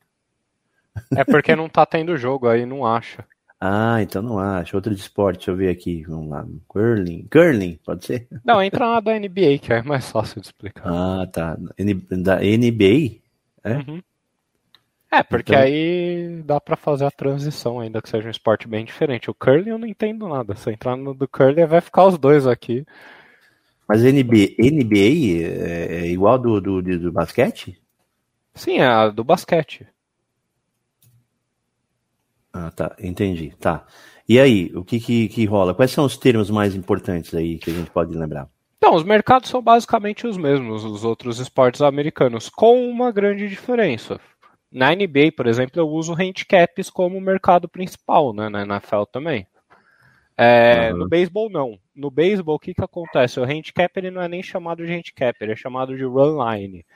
é 1.17 1.25
porque 1.25 1.55
não 1.55 1.69
tá 1.69 1.87
tendo 1.87 2.17
jogo 2.17 2.49
aí, 2.49 2.67
não 2.67 2.85
acha. 2.85 3.25
Ah, 3.61 4.01
então 4.01 4.23
não 4.23 4.39
acha. 4.39 4.75
Outro 4.75 4.95
de 4.95 5.01
esporte, 5.01 5.37
deixa 5.37 5.51
eu 5.51 5.57
ver 5.57 5.69
aqui. 5.69 6.03
Vamos 6.09 6.31
lá. 6.31 6.47
Curling. 6.67 7.29
Curling, 7.31 7.79
pode 7.85 8.07
ser? 8.07 8.27
Não, 8.43 8.63
entra 8.63 8.87
na 8.87 9.01
da 9.01 9.19
NBA, 9.19 9.59
que 9.61 9.73
é 9.73 9.83
mais 9.83 10.11
fácil 10.11 10.41
de 10.41 10.47
explicar. 10.47 10.83
Ah, 10.87 11.27
tá. 11.27 11.57
Da 12.23 12.37
NBA? 12.37 13.21
É? 13.63 13.75
Uhum. 13.77 14.03
É, 15.13 15.23
porque 15.23 15.53
então... 15.53 15.63
aí 15.63 16.43
dá 16.45 16.59
para 16.61 16.77
fazer 16.77 17.05
a 17.05 17.11
transição, 17.11 17.81
ainda 17.81 18.01
que 18.01 18.09
seja 18.09 18.29
um 18.29 18.31
esporte 18.31 18.67
bem 18.67 18.85
diferente. 18.85 19.31
O 19.31 19.35
curling 19.35 19.71
eu 19.71 19.79
não 19.79 19.87
entendo 19.87 20.27
nada. 20.27 20.55
Se 20.55 20.71
entrar 20.71 20.97
no 20.97 21.13
do 21.13 21.29
curling, 21.29 21.67
vai 21.67 21.83
ficar 21.83 22.07
os 22.07 22.17
dois 22.17 22.47
aqui. 22.47 22.87
Mas 23.91 24.03
NBA, 24.05 24.55
NBA 24.57 25.43
é, 25.43 26.03
é 26.03 26.07
igual 26.07 26.39
do, 26.39 26.61
do, 26.61 26.81
do 26.81 27.11
basquete? 27.11 27.77
Sim, 28.55 28.79
é 28.79 28.87
a 28.87 29.09
do 29.09 29.25
basquete. 29.25 29.85
Ah, 32.53 32.71
tá. 32.71 32.95
Entendi. 33.01 33.53
Tá. 33.59 33.85
E 34.29 34.39
aí, 34.39 34.71
o 34.77 34.85
que, 34.85 35.01
que, 35.01 35.27
que 35.27 35.45
rola? 35.45 35.75
Quais 35.75 35.91
são 35.91 36.05
os 36.05 36.17
termos 36.17 36.51
mais 36.51 36.77
importantes 36.77 37.35
aí 37.35 37.59
que 37.59 37.73
a 37.73 37.75
gente 37.75 37.91
pode 37.91 38.17
lembrar? 38.17 38.49
Então, 38.79 38.95
os 38.95 39.03
mercados 39.03 39.51
são 39.51 39.61
basicamente 39.61 40.25
os 40.25 40.37
mesmos, 40.37 40.85
os 40.85 41.03
outros 41.03 41.41
esportes 41.41 41.83
americanos, 41.83 42.49
com 42.49 42.89
uma 42.89 43.11
grande 43.11 43.49
diferença. 43.49 44.21
Na 44.71 44.95
NBA, 44.95 45.33
por 45.37 45.49
exemplo, 45.49 45.81
eu 45.81 45.89
uso 45.89 46.15
handicaps 46.15 46.89
como 46.89 47.21
mercado 47.21 47.69
principal, 47.69 48.33
né? 48.33 48.49
Na 48.49 48.63
NFL 48.63 49.03
também. 49.11 49.49
É, 50.37 50.93
uhum. 50.93 51.01
No 51.01 51.09
beisebol, 51.09 51.51
não. 51.51 51.77
No 52.01 52.11
beisebol, 52.11 52.55
o 52.55 52.59
que, 52.59 52.73
que 52.73 52.83
acontece? 52.83 53.39
O 53.39 53.45
handicap 53.45 53.95
ele 53.99 54.11
não 54.11 54.23
é 54.23 54.27
nem 54.27 54.43
chamado 54.43 54.87
de 54.87 54.91
handicap, 54.91 55.37
ele 55.39 55.53
é 55.53 55.57
chamado 55.57 55.95
de 55.95 56.03
run 56.03 56.39
line. 56.43 56.87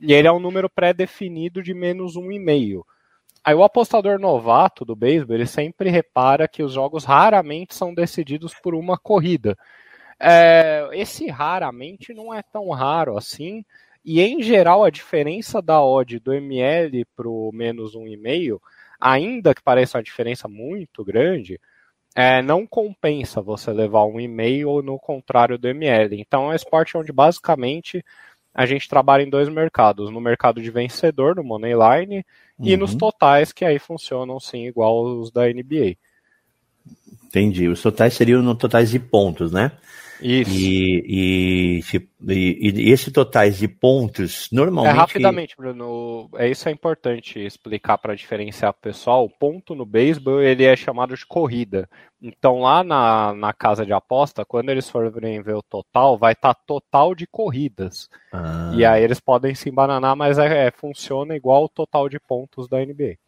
E 0.00 0.12
ele 0.12 0.28
é 0.28 0.32
um 0.32 0.38
número 0.38 0.70
pré-definido 0.70 1.60
de 1.60 1.74
menos 1.74 2.14
um 2.14 2.30
e 2.30 2.38
meio. 2.38 2.86
Aí 3.44 3.52
o 3.52 3.64
apostador 3.64 4.20
novato 4.20 4.84
do 4.84 4.94
beisebol, 4.94 5.34
ele 5.34 5.46
sempre 5.46 5.90
repara 5.90 6.46
que 6.46 6.62
os 6.62 6.72
jogos 6.72 7.04
raramente 7.04 7.74
são 7.74 7.92
decididos 7.92 8.54
por 8.54 8.76
uma 8.76 8.96
corrida. 8.96 9.58
É, 10.20 10.88
esse 10.92 11.26
raramente 11.26 12.14
não 12.14 12.32
é 12.32 12.40
tão 12.40 12.70
raro 12.70 13.18
assim, 13.18 13.64
e 14.04 14.20
em 14.20 14.40
geral 14.40 14.84
a 14.84 14.90
diferença 14.90 15.60
da 15.60 15.82
odd 15.82 16.20
do 16.20 16.32
ML 16.32 17.04
para 17.16 17.28
o 17.28 17.50
menos 17.52 17.96
1,5, 17.96 18.60
ainda 19.00 19.52
que 19.52 19.62
pareça 19.62 19.98
uma 19.98 20.04
diferença 20.04 20.46
muito 20.46 21.04
grande, 21.04 21.60
é, 22.14 22.40
não 22.40 22.66
compensa 22.66 23.42
você 23.42 23.72
levar 23.72 24.04
um 24.04 24.20
e-mail 24.20 24.70
ou 24.70 24.82
no 24.82 24.98
contrário 24.98 25.58
do 25.58 25.68
ML. 25.68 26.20
Então 26.20 26.44
é 26.44 26.48
um 26.52 26.54
esporte 26.54 26.96
onde 26.96 27.12
basicamente 27.12 28.04
a 28.54 28.66
gente 28.66 28.88
trabalha 28.88 29.22
em 29.22 29.30
dois 29.30 29.48
mercados, 29.48 30.10
no 30.10 30.20
mercado 30.20 30.62
de 30.62 30.70
vencedor, 30.70 31.34
no 31.34 31.42
Moneyline, 31.42 32.24
uhum. 32.56 32.66
e 32.66 32.76
nos 32.76 32.94
totais, 32.94 33.50
que 33.50 33.64
aí 33.64 33.80
funcionam 33.80 34.38
sim 34.38 34.66
igual 34.66 35.04
os 35.04 35.32
da 35.32 35.42
NBA. 35.48 35.96
Entendi. 37.24 37.66
Os 37.66 37.82
totais 37.82 38.14
seriam 38.14 38.40
no 38.42 38.54
totais 38.54 38.90
de 38.90 39.00
pontos, 39.00 39.50
né? 39.50 39.72
Isso. 40.24 40.50
E, 40.52 41.04
e, 41.06 41.80
e, 42.26 42.70
e 42.70 42.90
esse 42.90 43.12
totais 43.12 43.58
de 43.58 43.68
pontos, 43.68 44.48
normalmente. 44.50 44.94
É, 44.94 44.98
rapidamente, 44.98 45.54
Bruno, 45.54 46.30
é 46.36 46.48
isso 46.48 46.66
é 46.66 46.72
importante 46.72 47.38
explicar 47.38 47.98
para 47.98 48.14
diferenciar 48.14 48.70
o 48.70 48.80
pessoal. 48.80 49.26
O 49.26 49.28
ponto 49.28 49.74
no 49.74 49.84
beisebol 49.84 50.40
ele 50.40 50.64
é 50.64 50.74
chamado 50.74 51.14
de 51.14 51.26
corrida. 51.26 51.86
Então 52.22 52.60
lá 52.60 52.82
na, 52.82 53.34
na 53.34 53.52
casa 53.52 53.84
de 53.84 53.92
aposta, 53.92 54.46
quando 54.46 54.70
eles 54.70 54.88
forem 54.88 55.42
ver 55.42 55.56
o 55.56 55.62
total, 55.62 56.16
vai 56.16 56.32
estar 56.32 56.54
tá 56.54 56.60
total 56.66 57.14
de 57.14 57.26
corridas. 57.26 58.08
Ah. 58.32 58.72
E 58.74 58.82
aí 58.82 59.04
eles 59.04 59.20
podem 59.20 59.54
se 59.54 59.68
embananar, 59.68 60.16
mas 60.16 60.38
é, 60.38 60.68
é, 60.68 60.70
funciona 60.70 61.36
igual 61.36 61.64
o 61.64 61.68
total 61.68 62.08
de 62.08 62.18
pontos 62.18 62.66
da 62.66 62.78
NBA. 62.78 63.18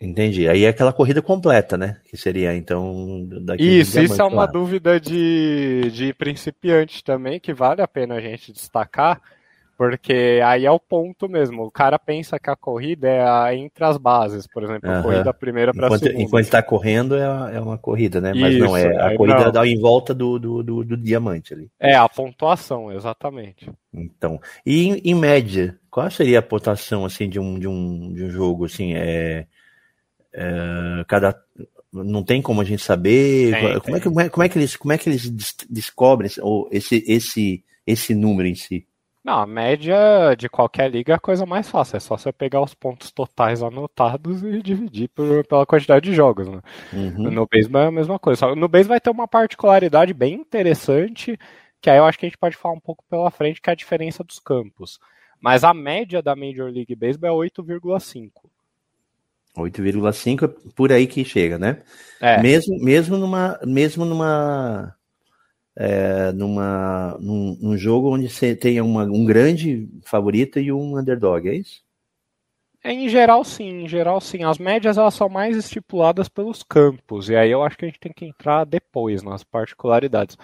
Entendi. 0.00 0.48
Aí 0.48 0.64
é 0.64 0.68
aquela 0.68 0.92
corrida 0.92 1.22
completa, 1.22 1.78
né? 1.78 1.98
Que 2.04 2.16
seria, 2.16 2.54
então, 2.54 3.26
daqui 3.42 3.62
Isso, 3.62 4.00
isso 4.00 4.20
é 4.20 4.24
uma 4.24 4.46
dúvida 4.46 5.00
de, 5.00 5.90
de 5.92 6.12
principiante 6.12 7.02
também, 7.02 7.38
que 7.38 7.54
vale 7.54 7.80
a 7.80 7.88
pena 7.88 8.16
a 8.16 8.20
gente 8.20 8.52
destacar, 8.52 9.20
porque 9.78 10.40
aí 10.44 10.66
é 10.66 10.70
o 10.70 10.80
ponto 10.80 11.28
mesmo. 11.28 11.64
O 11.64 11.70
cara 11.70 11.98
pensa 11.98 12.38
que 12.38 12.50
a 12.50 12.56
corrida 12.56 13.08
é 13.08 13.22
a, 13.22 13.54
entre 13.54 13.84
as 13.84 13.96
bases, 13.96 14.46
por 14.46 14.64
exemplo, 14.64 14.90
a 14.90 15.02
corrida 15.02 15.32
primeira 15.32 15.72
para 15.72 15.86
a 15.86 15.98
segunda. 15.98 16.22
Enquanto 16.22 16.44
está 16.44 16.62
correndo 16.62 17.16
é, 17.16 17.56
é 17.56 17.60
uma 17.60 17.78
corrida, 17.78 18.20
né? 18.20 18.32
Mas 18.34 18.54
isso, 18.54 18.64
não, 18.64 18.76
é 18.76 18.96
a 18.96 19.16
corrida 19.16 19.50
dá 19.50 19.66
em 19.66 19.78
volta 19.80 20.12
do, 20.12 20.38
do, 20.38 20.62
do, 20.62 20.84
do, 20.84 20.96
diamante 20.96 21.54
ali. 21.54 21.70
É, 21.80 21.94
a 21.94 22.08
pontuação, 22.08 22.92
exatamente. 22.92 23.70
Então, 23.92 24.40
e 24.66 24.86
em, 24.86 25.00
em 25.04 25.14
média, 25.14 25.78
qual 25.88 26.10
seria 26.10 26.40
a 26.40 26.42
pontuação, 26.42 27.04
assim, 27.04 27.28
de 27.28 27.38
um, 27.38 27.58
de 27.58 27.68
um, 27.68 28.12
de 28.12 28.24
um 28.24 28.30
jogo, 28.30 28.66
assim, 28.66 28.94
é 28.94 29.46
é, 30.34 31.04
cada 31.06 31.40
não 31.92 32.24
tem 32.24 32.42
como 32.42 32.60
a 32.60 32.64
gente 32.64 32.82
saber 32.82 33.52
tem, 33.52 33.62
como, 33.62 33.80
tem. 33.80 33.94
É 33.94 34.00
que, 34.00 34.30
como 34.30 34.42
é 34.42 34.48
que 34.48 34.58
eles 34.58 34.76
como 34.76 34.92
é 34.92 34.98
que 34.98 35.08
eles 35.08 35.30
descobrem 35.70 36.30
ou 36.40 36.68
esse 36.72 37.04
esse 37.06 37.64
esse 37.86 38.14
número 38.14 38.48
em 38.48 38.54
si 38.54 38.86
não, 39.24 39.38
a 39.38 39.46
média 39.46 40.34
de 40.36 40.50
qualquer 40.50 40.90
liga 40.90 41.14
é 41.14 41.16
a 41.16 41.18
coisa 41.18 41.46
mais 41.46 41.66
fácil. 41.66 41.96
É 41.96 42.00
só 42.00 42.14
você 42.14 42.30
pegar 42.30 42.60
os 42.60 42.74
pontos 42.74 43.10
totais 43.10 43.62
anotados 43.62 44.42
e 44.44 44.60
dividir 44.62 45.08
por, 45.08 45.46
pela 45.46 45.64
quantidade 45.64 46.10
de 46.10 46.14
jogos. 46.14 46.46
Né? 46.46 46.60
Uhum. 46.92 47.30
No 47.30 47.46
beisebol 47.46 47.80
é 47.80 47.86
a 47.86 47.90
mesma 47.90 48.18
coisa. 48.18 48.40
Só, 48.40 48.54
no 48.54 48.68
beisebol 48.68 48.92
vai 48.92 49.00
ter 49.00 49.08
uma 49.08 49.26
particularidade 49.26 50.12
bem 50.12 50.34
interessante, 50.34 51.38
que 51.80 51.88
aí 51.88 51.96
eu 51.96 52.04
acho 52.04 52.18
que 52.18 52.26
a 52.26 52.28
gente 52.28 52.36
pode 52.36 52.54
falar 52.54 52.74
um 52.74 52.80
pouco 52.80 53.02
pela 53.08 53.30
frente, 53.30 53.62
que 53.62 53.70
é 53.70 53.72
a 53.72 53.76
diferença 53.76 54.22
dos 54.22 54.38
campos. 54.38 54.98
Mas 55.40 55.64
a 55.64 55.72
média 55.72 56.20
da 56.22 56.36
Major 56.36 56.70
League 56.70 56.94
Baseball 56.94 57.42
é 57.42 57.48
8,5. 57.48 58.30
8,5 59.56 60.44
é 60.44 60.70
por 60.74 60.92
aí 60.92 61.06
que 61.06 61.24
chega, 61.24 61.58
né? 61.58 61.78
É. 62.20 62.40
Mesmo, 62.40 62.76
mesmo 62.82 63.16
numa, 63.16 63.58
mesmo 63.64 64.04
numa, 64.04 64.94
é, 65.76 66.32
numa, 66.32 67.16
num, 67.20 67.56
num, 67.60 67.76
jogo 67.76 68.14
onde 68.14 68.28
você 68.28 68.54
tenha 68.54 68.82
uma, 68.82 69.04
um 69.04 69.24
grande 69.24 69.88
favorito 70.04 70.58
e 70.58 70.72
um 70.72 70.98
underdog, 70.98 71.48
é 71.48 71.54
isso? 71.54 71.82
É, 72.82 72.92
em 72.92 73.08
geral, 73.08 73.42
sim. 73.44 73.84
Em 73.84 73.88
geral, 73.88 74.20
sim. 74.20 74.44
As 74.44 74.58
médias 74.58 74.98
elas 74.98 75.14
são 75.14 75.28
mais 75.28 75.56
estipuladas 75.56 76.28
pelos 76.28 76.62
campos. 76.62 77.30
E 77.30 77.36
aí 77.36 77.50
eu 77.50 77.62
acho 77.62 77.78
que 77.78 77.86
a 77.86 77.88
gente 77.88 78.00
tem 78.00 78.12
que 78.12 78.26
entrar 78.26 78.64
depois 78.64 79.22
nas 79.22 79.42
particularidades. 79.42 80.36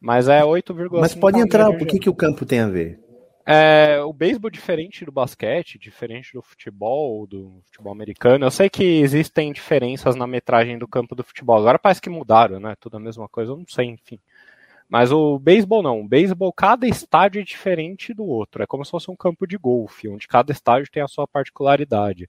Mas 0.00 0.28
é 0.28 0.42
8,5. 0.42 0.88
Mas 0.92 1.14
pode 1.14 1.38
entrar. 1.38 1.70
Por 1.76 1.86
que, 1.86 1.98
que 1.98 2.08
o 2.08 2.14
campo 2.14 2.46
tem 2.46 2.60
a 2.60 2.68
ver? 2.68 2.98
É, 3.48 4.00
o 4.02 4.12
beisebol, 4.12 4.50
diferente 4.50 5.04
do 5.04 5.12
basquete, 5.12 5.78
diferente 5.78 6.32
do 6.32 6.42
futebol, 6.42 7.28
do 7.28 7.62
futebol 7.66 7.92
americano, 7.92 8.44
eu 8.44 8.50
sei 8.50 8.68
que 8.68 8.82
existem 8.82 9.52
diferenças 9.52 10.16
na 10.16 10.26
metragem 10.26 10.76
do 10.76 10.88
campo 10.88 11.14
do 11.14 11.22
futebol. 11.22 11.56
Agora 11.56 11.78
parece 11.78 12.00
que 12.00 12.10
mudaram, 12.10 12.58
né? 12.58 12.74
Tudo 12.80 12.96
a 12.96 13.00
mesma 13.00 13.28
coisa, 13.28 13.52
eu 13.52 13.56
não 13.56 13.66
sei, 13.68 13.86
enfim. 13.86 14.18
Mas 14.88 15.12
o 15.12 15.38
beisebol 15.38 15.80
não. 15.80 16.00
O 16.00 16.08
beisebol, 16.08 16.52
cada 16.52 16.88
estádio 16.88 17.40
é 17.40 17.44
diferente 17.44 18.12
do 18.12 18.24
outro. 18.24 18.64
É 18.64 18.66
como 18.66 18.84
se 18.84 18.90
fosse 18.90 19.10
um 19.10 19.16
campo 19.16 19.46
de 19.46 19.56
golfe, 19.56 20.08
onde 20.08 20.26
cada 20.26 20.50
estádio 20.50 20.90
tem 20.90 21.02
a 21.02 21.08
sua 21.08 21.26
particularidade. 21.28 22.28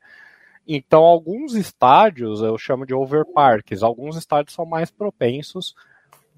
Então, 0.68 1.04
alguns 1.04 1.56
estádios 1.56 2.42
eu 2.42 2.58
chamo 2.60 2.86
de 2.86 2.94
overparks. 2.94 3.82
Alguns 3.82 4.18
estádios 4.18 4.54
são 4.54 4.68
mais 4.68 4.92
propensos 4.92 5.74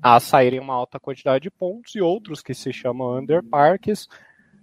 a 0.01 0.19
saírem 0.21 0.61
uma 0.61 0.73
alta 0.73 0.99
quantidade 1.01 1.43
de 1.43 1.51
pontos 1.51 1.95
e 1.95 2.01
outros 2.01 2.41
que 2.41 2.53
se 2.53 2.71
chamam 2.71 3.17
underparks 3.17 4.07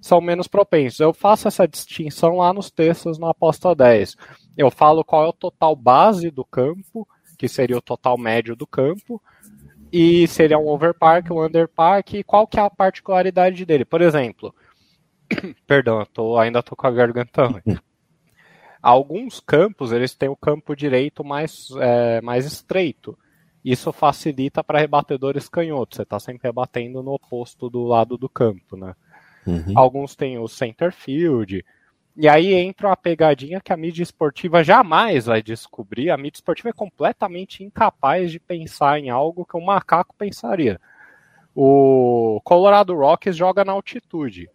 são 0.00 0.20
menos 0.20 0.46
propensos. 0.46 1.00
Eu 1.00 1.12
faço 1.12 1.48
essa 1.48 1.66
distinção 1.66 2.38
lá 2.38 2.52
nos 2.52 2.70
textos 2.70 3.18
na 3.18 3.30
aposta 3.30 3.74
10. 3.74 4.16
Eu 4.56 4.70
falo 4.70 5.04
qual 5.04 5.24
é 5.24 5.28
o 5.28 5.32
total 5.32 5.74
base 5.74 6.30
do 6.30 6.44
campo, 6.44 7.06
que 7.38 7.48
seria 7.48 7.76
o 7.76 7.82
total 7.82 8.16
médio 8.16 8.56
do 8.56 8.66
campo, 8.66 9.22
e 9.92 10.26
seria 10.28 10.58
um 10.58 10.68
overpark, 10.68 11.30
um 11.30 11.44
underpark, 11.44 12.14
e 12.14 12.24
qual 12.24 12.46
que 12.46 12.58
é 12.58 12.62
a 12.62 12.70
particularidade 12.70 13.64
dele. 13.64 13.84
Por 13.84 14.00
exemplo, 14.00 14.54
perdão, 15.66 16.00
eu 16.00 16.06
tô, 16.06 16.38
ainda 16.38 16.60
estou 16.60 16.76
com 16.76 16.86
a 16.86 16.90
garganta 16.90 17.46
ruim. 17.46 17.62
Alguns 18.82 19.40
campos, 19.40 19.90
eles 19.90 20.14
têm 20.14 20.28
o 20.28 20.36
campo 20.36 20.76
direito 20.76 21.24
mais, 21.24 21.70
é, 21.80 22.20
mais 22.20 22.46
estreito. 22.46 23.18
Isso 23.64 23.92
facilita 23.92 24.62
para 24.62 24.78
rebatedores 24.78 25.48
canhotos. 25.48 25.96
Você 25.96 26.02
está 26.02 26.20
sempre 26.20 26.46
rebatendo 26.46 27.02
no 27.02 27.14
oposto 27.14 27.68
do 27.68 27.82
lado 27.82 28.16
do 28.16 28.28
campo, 28.28 28.76
né? 28.76 28.94
Uhum. 29.46 29.72
Alguns 29.74 30.16
têm 30.16 30.38
o 30.38 30.48
center 30.48 30.92
field. 30.92 31.64
E 32.16 32.28
aí 32.28 32.54
entra 32.54 32.88
uma 32.88 32.96
pegadinha 32.96 33.60
que 33.60 33.72
a 33.72 33.76
mídia 33.76 34.02
esportiva 34.02 34.64
jamais 34.64 35.26
vai 35.26 35.42
descobrir. 35.42 36.10
A 36.10 36.16
mídia 36.16 36.38
esportiva 36.38 36.70
é 36.70 36.72
completamente 36.72 37.62
incapaz 37.62 38.32
de 38.32 38.40
pensar 38.40 38.98
em 38.98 39.10
algo 39.10 39.44
que 39.44 39.56
um 39.56 39.64
macaco 39.64 40.14
pensaria. 40.16 40.80
O 41.54 42.40
Colorado 42.42 42.94
Rockies 42.94 43.36
joga 43.36 43.64
na 43.64 43.72
altitude. 43.72 44.50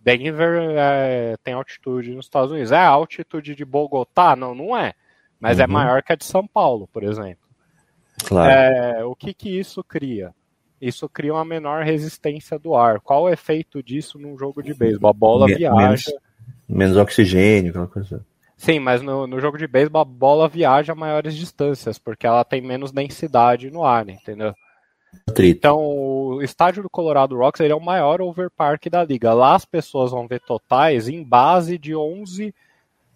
Denver 0.00 0.74
é, 0.76 1.36
tem 1.42 1.54
altitude 1.54 2.14
nos 2.14 2.26
Estados 2.26 2.52
Unidos. 2.52 2.72
É 2.72 2.76
a 2.76 2.88
altitude 2.88 3.54
de 3.54 3.64
Bogotá? 3.64 4.36
Não, 4.36 4.54
não 4.54 4.76
é. 4.76 4.94
Mas 5.40 5.58
é 5.58 5.64
uhum. 5.64 5.70
é 5.70 5.72
maior 5.72 6.02
que 6.02 6.12
a 6.12 6.16
de 6.16 6.24
São 6.24 6.46
Paulo, 6.46 6.88
por 6.88 7.02
exemplo. 7.02 7.48
Claro. 8.26 8.50
É, 8.50 9.04
o 9.04 9.14
que, 9.14 9.32
que 9.32 9.58
isso 9.58 9.82
cria? 9.82 10.34
Isso 10.80 11.08
cria 11.08 11.34
uma 11.34 11.44
menor 11.44 11.84
resistência 11.84 12.58
do 12.58 12.74
ar. 12.74 13.00
Qual 13.00 13.24
o 13.24 13.28
efeito 13.28 13.82
disso 13.82 14.18
num 14.18 14.38
jogo 14.38 14.62
de 14.62 14.74
beisebol? 14.74 15.10
A 15.10 15.12
bola 15.12 15.46
Men 15.46 15.56
viaja. 15.56 15.76
Menos, 15.76 16.04
menos, 16.68 16.96
oxigênio, 16.96 17.70
aquela 17.70 17.86
coisa. 17.86 18.24
Sim, 18.56 18.80
mas 18.80 19.00
no, 19.02 19.26
no 19.26 19.40
jogo 19.40 19.56
de 19.56 19.66
beisebol 19.66 20.02
a 20.02 20.04
bola 20.04 20.48
viaja 20.48 20.92
a 20.92 20.96
maiores 20.96 21.34
distâncias, 21.34 21.98
porque 21.98 22.26
ela 22.26 22.44
tem 22.44 22.60
menos 22.60 22.90
densidade 22.90 23.70
no 23.70 23.84
ar, 23.84 24.08
entendeu? 24.08 24.54
Trito. 25.34 25.56
Então, 25.56 25.78
o 25.78 26.42
estádio 26.42 26.82
do 26.82 26.90
Colorado 26.90 27.36
Rocks 27.36 27.60
ele 27.60 27.72
é 27.72 27.76
o 27.76 27.80
maior 27.80 28.20
overpark 28.20 28.88
da 28.90 29.04
liga. 29.04 29.32
Lá 29.32 29.54
as 29.54 29.64
pessoas 29.64 30.10
vão 30.10 30.26
ver 30.26 30.40
totais 30.40 31.08
em 31.08 31.22
base 31.22 31.78
de 31.78 31.94
11 31.94 32.54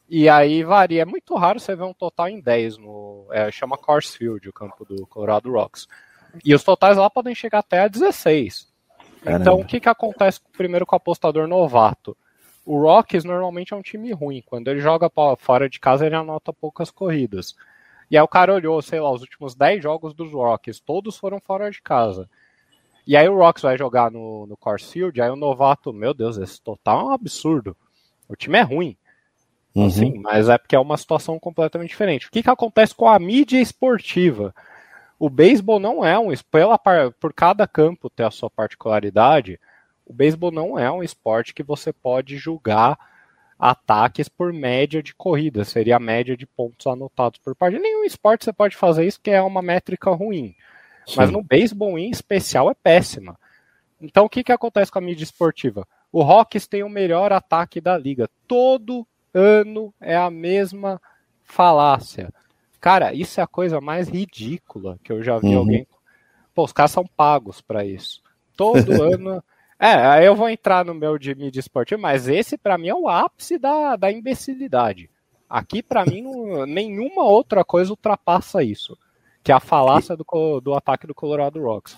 e 0.09 0.29
aí 0.29 0.63
varia. 0.63 1.03
É 1.03 1.07
muito 1.07 1.35
raro 1.35 1.59
você 1.59 1.75
ver 1.75 1.85
um 1.85 1.95
total 1.95 2.29
em 2.29 2.41
10 2.41 2.79
no 2.79 3.27
é, 3.31 3.51
chama 3.51 3.77
Coors 3.77 4.15
Field, 4.15 4.49
o 4.49 4.53
campo 4.53 4.85
do 4.85 5.07
Colorado 5.07 5.51
Rocks. 5.51 5.87
E 6.45 6.55
os 6.55 6.65
totais 6.65 6.97
lá 6.97 7.09
podem 7.11 7.35
chegar 7.35 7.59
até 7.61 7.81
a 7.81 7.89
16. 7.89 8.69
Caramba. 9.23 9.41
Então, 9.41 9.61
o 9.61 9.65
que, 9.65 9.81
que 9.81 9.89
acontece 9.89 10.41
primeiro 10.57 10.87
com 10.87 10.95
o 10.95 10.99
apostador 10.99 11.47
novato? 11.47 12.17
O 12.65 12.81
Rockies 12.81 13.25
normalmente 13.25 13.73
é 13.73 13.77
um 13.77 13.83
time 13.83 14.13
ruim. 14.13 14.43
Quando 14.45 14.69
ele 14.69 14.81
joga 14.81 15.11
fora 15.37 15.69
de 15.69 15.81
casa, 15.81 16.07
ele 16.07 16.15
anota 16.15 16.53
poucas 16.53 16.91
corridas. 16.91 17.55
E 18.11 18.17
aí 18.17 18.23
o 18.23 18.29
cara 18.29 18.55
olhou, 18.55 18.81
sei 18.83 19.01
lá, 19.01 19.11
os 19.11 19.23
últimos 19.23 19.55
10 19.55 19.83
jogos 19.83 20.15
dos 20.15 20.33
Rockies, 20.33 20.81
todos 20.81 21.17
foram 21.17 21.41
fora 21.41 21.71
de 21.71 21.81
casa. 21.81 22.29
E 23.07 23.17
aí 23.17 23.29
o 23.29 23.37
Rocks 23.37 23.63
vai 23.63 23.77
jogar 23.77 24.11
no, 24.11 24.47
no 24.47 24.59
Field, 24.79 25.21
aí 25.21 25.31
o 25.31 25.37
novato, 25.37 25.93
meu 25.93 26.15
Deus, 26.15 26.37
esse 26.37 26.61
total 26.61 27.01
é 27.01 27.05
um 27.05 27.13
absurdo. 27.13 27.77
O 28.29 28.37
time 28.37 28.59
é 28.59 28.63
ruim. 28.63 28.97
Uhum. 29.75 29.87
Assim, 29.87 30.19
mas 30.19 30.49
é 30.49 30.59
porque 30.59 30.77
é 30.77 30.79
uma 30.79 30.97
situação 30.97 31.39
completamente 31.39 31.91
diferente. 31.91 32.29
O 32.29 32.31
que, 32.31 32.43
que 32.43 32.51
acontece 32.51 32.95
com 32.95 33.09
a 33.09 33.19
mídia 33.19 33.61
esportiva? 33.61 34.55
O 35.23 35.31
beisebol 35.31 35.79
não 35.79 36.05
é 36.05 36.19
um 36.19 36.33
pela 36.51 36.77
por 36.77 37.33
cada 37.33 37.65
campo 37.65 38.11
ter 38.11 38.25
a 38.25 38.31
sua 38.33 38.51
particularidade. 38.51 39.57
O 40.05 40.13
beisebol 40.13 40.51
não 40.51 40.77
é 40.77 40.91
um 40.91 41.01
esporte 41.01 41.55
que 41.55 41.63
você 41.63 41.93
pode 41.93 42.37
julgar 42.37 42.99
ataques 43.57 44.29
por 44.29 44.53
média 44.53 45.01
de 45.01 45.15
corrida, 45.15 45.65
seria 45.65 45.95
a 45.95 46.01
média 46.01 46.37
de 46.37 46.45
pontos 46.45 46.89
anotados 46.89 47.39
por 47.39 47.55
partida. 47.55 47.81
Nenhum 47.81 48.03
esporte 48.03 48.45
você 48.45 48.53
pode 48.53 48.77
fazer 48.77 49.07
isso, 49.07 49.21
que 49.21 49.31
é 49.31 49.41
uma 49.41 49.63
métrica 49.63 50.11
ruim. 50.11 50.57
Sim. 51.07 51.15
Mas 51.19 51.31
no 51.31 51.41
beisebol 51.41 51.97
em 51.97 52.11
especial 52.11 52.69
é 52.69 52.75
péssima. 52.75 53.39
Então 54.01 54.25
o 54.25 54.29
que, 54.29 54.43
que 54.43 54.51
acontece 54.51 54.91
com 54.91 54.99
a 54.99 55.03
mídia 55.03 55.23
esportiva? 55.23 55.87
O 56.11 56.21
Rocks 56.25 56.67
tem 56.67 56.83
o 56.83 56.89
melhor 56.89 57.33
ataque 57.33 57.81
da 57.81 57.97
liga. 57.97 58.29
Todo 58.49 59.07
ano 59.33 59.95
é 60.01 60.17
a 60.17 60.29
mesma 60.33 61.01
falácia. 61.45 62.35
Cara, 62.83 63.15
isso 63.15 63.39
é 63.39 63.45
a 63.45 63.47
coisa 63.47 63.81
mais 63.81 64.09
ridícula 64.09 64.99
que 65.05 65.13
eu 65.13 65.23
já 65.23 65.39
vi 65.39 65.51
uhum. 65.51 65.59
alguém. 65.59 65.87
Pô, 66.53 66.65
os 66.65 66.73
caras 66.73 66.91
são 66.91 67.07
pagos 67.07 67.61
para 67.61 67.85
isso. 67.85 68.21
Todo 68.57 68.91
ano. 69.01 69.41
É, 69.79 69.95
aí 69.95 70.27
eu 70.27 70.35
vou 70.35 70.49
entrar 70.49 70.85
no 70.85 70.93
meu 70.93 71.17
de 71.17 71.33
mídia 71.33 71.61
esportiva, 71.61 72.03
mas 72.03 72.27
esse 72.27 72.59
para 72.59 72.77
mim 72.77 72.89
é 72.89 72.95
o 72.95 73.09
ápice 73.09 73.57
da, 73.57 73.95
da 73.95 74.11
imbecilidade. 74.11 75.09
Aqui, 75.49 75.81
para 75.81 76.05
mim, 76.05 76.23
não, 76.23 76.67
nenhuma 76.67 77.23
outra 77.23 77.65
coisa 77.65 77.93
ultrapassa 77.93 78.65
isso. 78.65 78.99
Que 79.45 79.53
é 79.53 79.55
a 79.55 79.61
falácia 79.61 80.17
do, 80.17 80.61
do 80.61 80.75
ataque 80.75 81.07
do 81.07 81.15
Colorado 81.15 81.63
Rocks. 81.63 81.97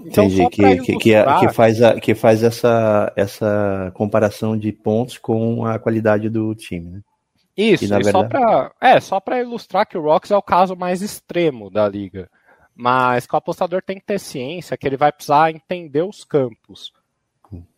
Então, 0.00 0.24
Entendi, 0.24 0.46
que, 0.50 0.76
que, 0.76 0.98
que, 0.98 1.14
é, 1.14 1.24
que, 1.38 1.48
faz, 1.48 1.80
a, 1.80 1.98
que 1.98 2.14
faz 2.14 2.42
essa, 2.42 3.10
essa 3.16 3.90
comparação 3.94 4.58
de 4.58 4.72
pontos 4.72 5.16
com 5.16 5.64
a 5.64 5.78
qualidade 5.78 6.28
do 6.28 6.54
time, 6.54 6.90
né? 6.90 7.00
Isso, 7.56 7.84
e, 7.84 7.88
verdade... 7.88 8.10
só 8.10 8.24
para 8.24 8.72
é, 8.80 9.00
só 9.00 9.20
para 9.20 9.40
ilustrar 9.40 9.86
que 9.86 9.98
o 9.98 10.02
Rocks 10.02 10.30
é 10.30 10.36
o 10.36 10.42
caso 10.42 10.74
mais 10.74 11.02
extremo 11.02 11.70
da 11.70 11.88
liga. 11.88 12.30
Mas 12.74 13.26
que 13.26 13.34
o 13.34 13.38
apostador 13.38 13.82
tem 13.82 13.98
que 13.98 14.06
ter 14.06 14.18
ciência 14.18 14.76
que 14.76 14.86
ele 14.86 14.96
vai 14.96 15.12
precisar 15.12 15.50
entender 15.50 16.02
os 16.02 16.24
campos. 16.24 16.90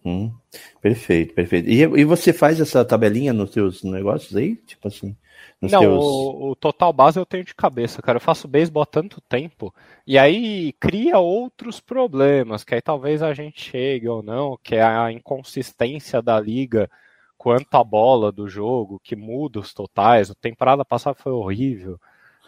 Uhum. 0.04 0.32
Perfeito, 0.80 1.34
perfeito. 1.34 1.68
E, 1.68 1.80
e 1.80 2.04
você 2.04 2.32
faz 2.32 2.60
essa 2.60 2.84
tabelinha 2.84 3.32
nos 3.32 3.50
seus 3.50 3.82
negócios 3.82 4.36
aí? 4.36 4.54
Tipo 4.56 4.86
assim? 4.86 5.16
Não, 5.60 5.80
teus... 5.80 6.04
o, 6.04 6.50
o, 6.50 6.56
total 6.56 6.92
base 6.92 7.18
eu 7.18 7.26
tenho 7.26 7.44
de 7.44 7.54
cabeça, 7.54 8.00
cara. 8.00 8.16
Eu 8.16 8.20
faço 8.20 8.46
beisebol 8.46 8.82
há 8.82 8.86
tanto 8.86 9.20
tempo. 9.22 9.74
E 10.06 10.16
aí 10.18 10.72
cria 10.74 11.18
outros 11.18 11.80
problemas, 11.80 12.62
que 12.62 12.74
aí 12.74 12.82
talvez 12.82 13.22
a 13.22 13.34
gente 13.34 13.60
chegue 13.60 14.08
ou 14.08 14.22
não, 14.22 14.58
que 14.62 14.76
é 14.76 14.82
a 14.82 15.10
inconsistência 15.10 16.22
da 16.22 16.38
liga 16.38 16.88
quanto 17.36 17.74
à 17.74 17.84
bola 17.84 18.32
do 18.32 18.48
jogo, 18.48 19.00
que 19.02 19.16
muda 19.16 19.60
os 19.60 19.72
totais. 19.72 20.30
A 20.30 20.34
temporada 20.34 20.84
passada 20.84 21.16
foi 21.18 21.32
horrível. 21.32 21.98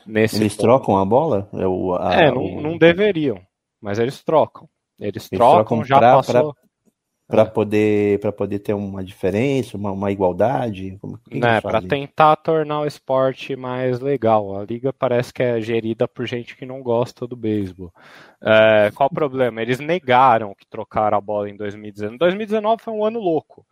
Nesse 0.07 0.37
eles 0.37 0.55
ponto. 0.55 0.63
trocam 0.63 0.97
a 0.97 1.05
bola? 1.05 1.49
É, 1.53 1.67
o, 1.67 1.95
a, 1.95 2.15
é 2.15 2.31
não, 2.31 2.45
o... 2.45 2.61
não, 2.61 2.79
deveriam, 2.79 3.41
mas 3.81 3.99
eles 3.99 4.23
trocam. 4.23 4.69
Eles, 4.99 5.15
eles 5.15 5.29
trocam, 5.31 5.79
trocam, 5.79 5.85
já 5.85 5.99
pra, 5.99 6.17
passou. 6.17 6.57
Para 7.29 7.43
é. 7.43 7.47
poder 7.47 8.21
poder 8.37 8.61
ter 8.61 8.73
uma 8.73 9.03
diferença, 9.03 9.77
uma, 9.77 9.91
uma 9.91 10.13
igualdade? 10.13 10.97
Como, 11.01 11.19
é, 11.29 11.61
para 11.61 11.83
tentar 11.83 12.37
tornar 12.37 12.83
o 12.83 12.87
esporte 12.87 13.57
mais 13.57 13.99
legal. 13.99 14.57
A 14.57 14.65
liga 14.65 14.93
parece 14.93 15.35
que 15.35 15.43
é 15.43 15.61
gerida 15.61 16.07
por 16.07 16.25
gente 16.25 16.57
que 16.57 16.65
não 16.65 16.81
gosta 16.85 17.27
do 17.27 17.35
beisebol. 17.35 17.93
É, 18.41 18.93
qual 18.95 19.09
o 19.11 19.15
problema? 19.15 19.61
Eles 19.61 19.81
negaram 19.81 20.55
que 20.55 20.65
trocaram 20.69 21.19
a 21.19 21.21
bola 21.21 21.51
em 21.51 21.57
2019. 21.57 22.17
2019 22.17 22.83
foi 22.83 22.95
um 22.95 23.05
ano 23.05 23.19
louco. 23.19 23.67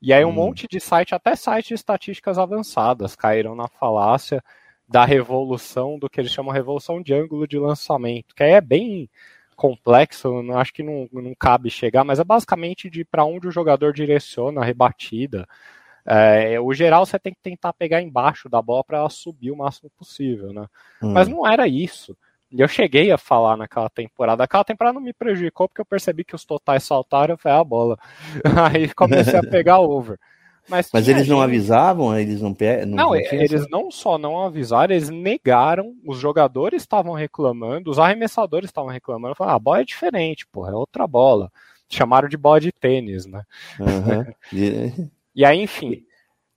E 0.00 0.12
aí 0.12 0.24
um 0.24 0.28
hum. 0.28 0.32
monte 0.32 0.66
de 0.68 0.78
site, 0.78 1.14
até 1.14 1.34
sites 1.34 1.68
de 1.68 1.74
estatísticas 1.74 2.38
avançadas, 2.38 3.16
caíram 3.16 3.54
na 3.54 3.68
falácia 3.68 4.42
da 4.88 5.04
revolução 5.04 5.98
do 5.98 6.08
que 6.08 6.20
eles 6.20 6.32
chamam 6.32 6.52
revolução 6.52 7.02
de 7.02 7.12
ângulo 7.12 7.46
de 7.46 7.58
lançamento, 7.58 8.34
que 8.34 8.42
aí 8.42 8.52
é 8.52 8.60
bem 8.60 9.10
complexo, 9.54 10.32
acho 10.52 10.72
que 10.72 10.84
não, 10.84 11.08
não 11.12 11.34
cabe 11.34 11.68
chegar, 11.68 12.04
mas 12.04 12.20
é 12.20 12.24
basicamente 12.24 12.88
de 12.88 13.04
para 13.04 13.24
onde 13.24 13.48
o 13.48 13.50
jogador 13.50 13.92
direciona 13.92 14.60
a 14.60 14.64
rebatida. 14.64 15.46
É, 16.06 16.58
o 16.58 16.72
geral 16.72 17.04
você 17.04 17.18
tem 17.18 17.34
que 17.34 17.42
tentar 17.42 17.72
pegar 17.72 18.00
embaixo 18.00 18.48
da 18.48 18.62
bola 18.62 18.84
para 18.84 18.98
ela 18.98 19.10
subir 19.10 19.50
o 19.50 19.56
máximo 19.56 19.90
possível, 19.90 20.52
né? 20.52 20.66
Hum. 21.02 21.12
Mas 21.12 21.28
não 21.28 21.46
era 21.46 21.66
isso. 21.68 22.16
E 22.50 22.60
eu 22.60 22.68
cheguei 22.68 23.10
a 23.10 23.18
falar 23.18 23.56
naquela 23.56 23.90
temporada. 23.90 24.42
Aquela 24.42 24.64
temporada 24.64 24.94
não 24.94 25.02
me 25.02 25.12
prejudicou 25.12 25.68
porque 25.68 25.80
eu 25.80 25.86
percebi 25.86 26.24
que 26.24 26.34
os 26.34 26.44
totais 26.44 26.82
saltaram 26.82 27.34
e 27.34 27.38
foi 27.38 27.50
a 27.50 27.62
bola. 27.62 27.98
Aí 28.72 28.92
comecei 28.94 29.38
a 29.38 29.42
pegar 29.48 29.80
over. 29.80 30.18
Mas, 30.68 30.90
Mas 30.92 31.08
eles 31.08 31.26
não 31.26 31.40
avisavam, 31.40 32.16
eles 32.18 32.42
não 32.42 32.54
Não, 32.86 33.08
não 33.08 33.16
eles 33.16 33.66
não 33.70 33.90
só 33.90 34.18
não 34.18 34.44
avisaram, 34.44 34.94
eles 34.94 35.08
negaram, 35.08 35.94
os 36.04 36.18
jogadores 36.18 36.82
estavam 36.82 37.14
reclamando, 37.14 37.90
os 37.90 37.98
arremessadores 37.98 38.68
estavam 38.68 38.90
reclamando, 38.90 39.34
falaram, 39.34 39.54
ah, 39.54 39.56
a 39.56 39.60
bola 39.60 39.80
é 39.80 39.84
diferente, 39.84 40.46
porra, 40.46 40.72
é 40.72 40.74
outra 40.74 41.06
bola. 41.06 41.50
Chamaram 41.88 42.28
de 42.28 42.36
bola 42.36 42.60
de 42.60 42.70
tênis, 42.70 43.24
né? 43.24 43.44
Uhum. 43.80 44.34
e 45.34 45.42
aí, 45.42 45.58
enfim, 45.58 46.04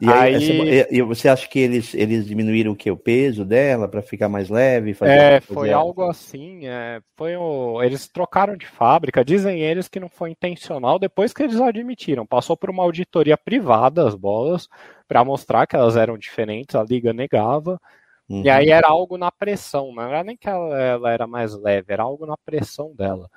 e 0.02 0.10
aí, 0.10 0.36
aí... 0.62 0.86
e 0.90 1.02
você 1.04 1.30
acha 1.30 1.48
que 1.48 1.60
eles, 1.60 1.94
eles 1.94 2.26
diminuíram 2.26 2.72
o 2.72 2.76
que? 2.76 2.90
O 2.90 2.98
peso 2.98 3.46
dela 3.46 3.88
para 3.88 4.02
ficar 4.02 4.28
mais 4.28 4.50
leve? 4.50 4.96
é, 5.02 5.40
foi 5.40 5.72
algo 5.72 6.04
assim. 6.10 6.66
É, 6.66 7.00
foi 7.16 7.38
o, 7.38 7.84
eles 7.84 8.08
trocaram 8.08 8.58
de 8.58 8.66
fábrica. 8.66 9.24
Dizem 9.24 9.62
eles 9.62 9.88
que 9.88 10.00
não 10.00 10.10
foi 10.10 10.32
intencional 10.32 10.98
depois 10.98 11.34
que 11.34 11.44
eles 11.44 11.62
admitiram. 11.62 12.26
Passou 12.26 12.58
por 12.58 12.72
uma 12.72 12.82
auditoria 12.82 13.38
privada 13.38 14.08
as 14.08 14.16
bolas 14.16 14.68
para 15.08 15.24
mostrar 15.24 15.68
que 15.68 15.76
elas 15.76 15.96
eram 15.96 16.18
diferentes. 16.18 16.76
A 16.76 16.84
liga 16.84 17.14
negava. 17.14 17.80
Uhum. 18.28 18.42
E 18.44 18.50
aí 18.50 18.70
era 18.70 18.88
algo 18.88 19.20
na 19.20 19.32
pressão. 19.32 19.94
Não 19.94 20.04
era 20.04 20.24
nem 20.24 20.36
que 20.36 20.50
ela, 20.50 20.82
ela 20.82 21.12
era 21.12 21.28
mais 21.28 21.54
leve, 21.54 21.94
era 21.94 22.02
algo 22.02 22.26
na 22.26 22.38
pressão 22.44 22.96
dela. 22.96 23.30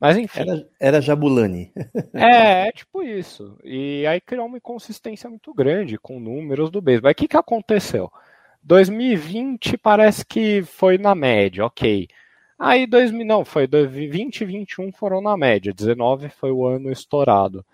Mas 0.00 0.16
enfim. 0.16 0.40
Era, 0.40 0.68
era 0.78 1.00
Jabulani. 1.00 1.72
é, 2.14 2.68
é 2.68 2.72
tipo 2.72 3.02
isso. 3.02 3.58
E 3.64 4.06
aí 4.06 4.20
criou 4.20 4.46
uma 4.46 4.58
inconsistência 4.58 5.28
muito 5.28 5.52
grande 5.52 5.98
com 5.98 6.20
números 6.20 6.70
do 6.70 6.80
beisebol. 6.80 7.08
Aí 7.08 7.12
o 7.12 7.16
que, 7.16 7.28
que 7.28 7.36
aconteceu? 7.36 8.10
2020 8.62 9.76
parece 9.78 10.24
que 10.24 10.62
foi 10.62 10.98
na 10.98 11.14
média, 11.14 11.64
ok. 11.64 12.08
Aí 12.58 12.86
2000, 12.86 13.24
não, 13.24 13.44
foi 13.44 13.66
2020 13.66 14.40
e 14.40 14.44
21 14.44 14.92
foram 14.92 15.20
na 15.20 15.36
média, 15.36 15.72
19 15.72 16.28
foi 16.28 16.50
o 16.50 16.66
ano 16.66 16.90
estourado. 16.90 17.64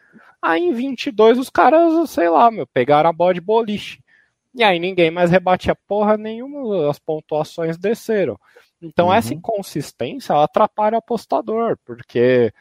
Aí 0.41 0.63
em 0.63 0.75
22 0.75 1.39
os 1.39 1.49
caras, 1.49 2.11
sei 2.11 2.29
lá, 2.29 2.51
meu, 2.51 2.67
pegaram 2.67 3.09
a 3.09 3.13
bola 3.13 3.33
de 3.33 3.41
boliche. 3.41 4.04
E 4.55 4.63
aí 4.63 4.79
ninguém 4.79 5.11
mais 5.11 5.31
rebatia 5.31 5.75
porra 5.89 6.17
nenhuma, 6.17 6.89
as 6.91 6.99
pontuações 6.99 7.77
desceram. 7.77 8.39
Então 8.81 9.07
uhum. 9.07 9.15
essa 9.15 9.35
inconsistência 9.35 10.35
atrapalha 10.37 10.97
o 10.97 10.99
apostador, 10.99 11.77
porque 11.85 12.53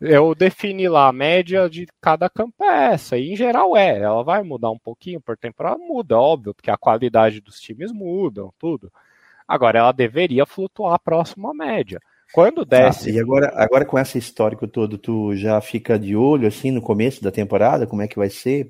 eu 0.00 0.34
defini 0.34 0.88
lá 0.88 1.08
a 1.08 1.12
média 1.12 1.68
de 1.68 1.86
cada 2.00 2.30
campo 2.30 2.64
é 2.64 2.94
essa, 2.94 3.18
e 3.18 3.32
em 3.32 3.36
geral 3.36 3.76
é, 3.76 3.98
ela 3.98 4.22
vai 4.22 4.42
mudar 4.42 4.70
um 4.70 4.78
pouquinho 4.78 5.20
por 5.20 5.36
temporada, 5.36 5.78
muda, 5.78 6.18
óbvio, 6.18 6.54
porque 6.54 6.70
a 6.70 6.76
qualidade 6.76 7.40
dos 7.40 7.60
times 7.60 7.92
mudam, 7.92 8.52
tudo. 8.58 8.90
Agora 9.46 9.78
ela 9.80 9.92
deveria 9.92 10.46
flutuar 10.46 10.98
próximo 11.00 11.50
à 11.50 11.54
média. 11.54 12.00
Quando 12.32 12.64
tá, 12.64 12.78
desce. 12.78 13.10
Ah, 13.10 13.12
e 13.12 13.20
agora, 13.20 13.52
agora 13.56 13.84
com 13.84 13.98
esse 13.98 14.16
histórico 14.16 14.68
todo, 14.68 14.96
tu 14.96 15.34
já 15.34 15.60
fica 15.60 15.98
de 15.98 16.14
olho 16.14 16.46
assim 16.46 16.70
no 16.70 16.80
começo 16.80 17.22
da 17.22 17.30
temporada? 17.30 17.86
Como 17.86 18.02
é 18.02 18.08
que 18.08 18.18
vai 18.18 18.30
ser? 18.30 18.68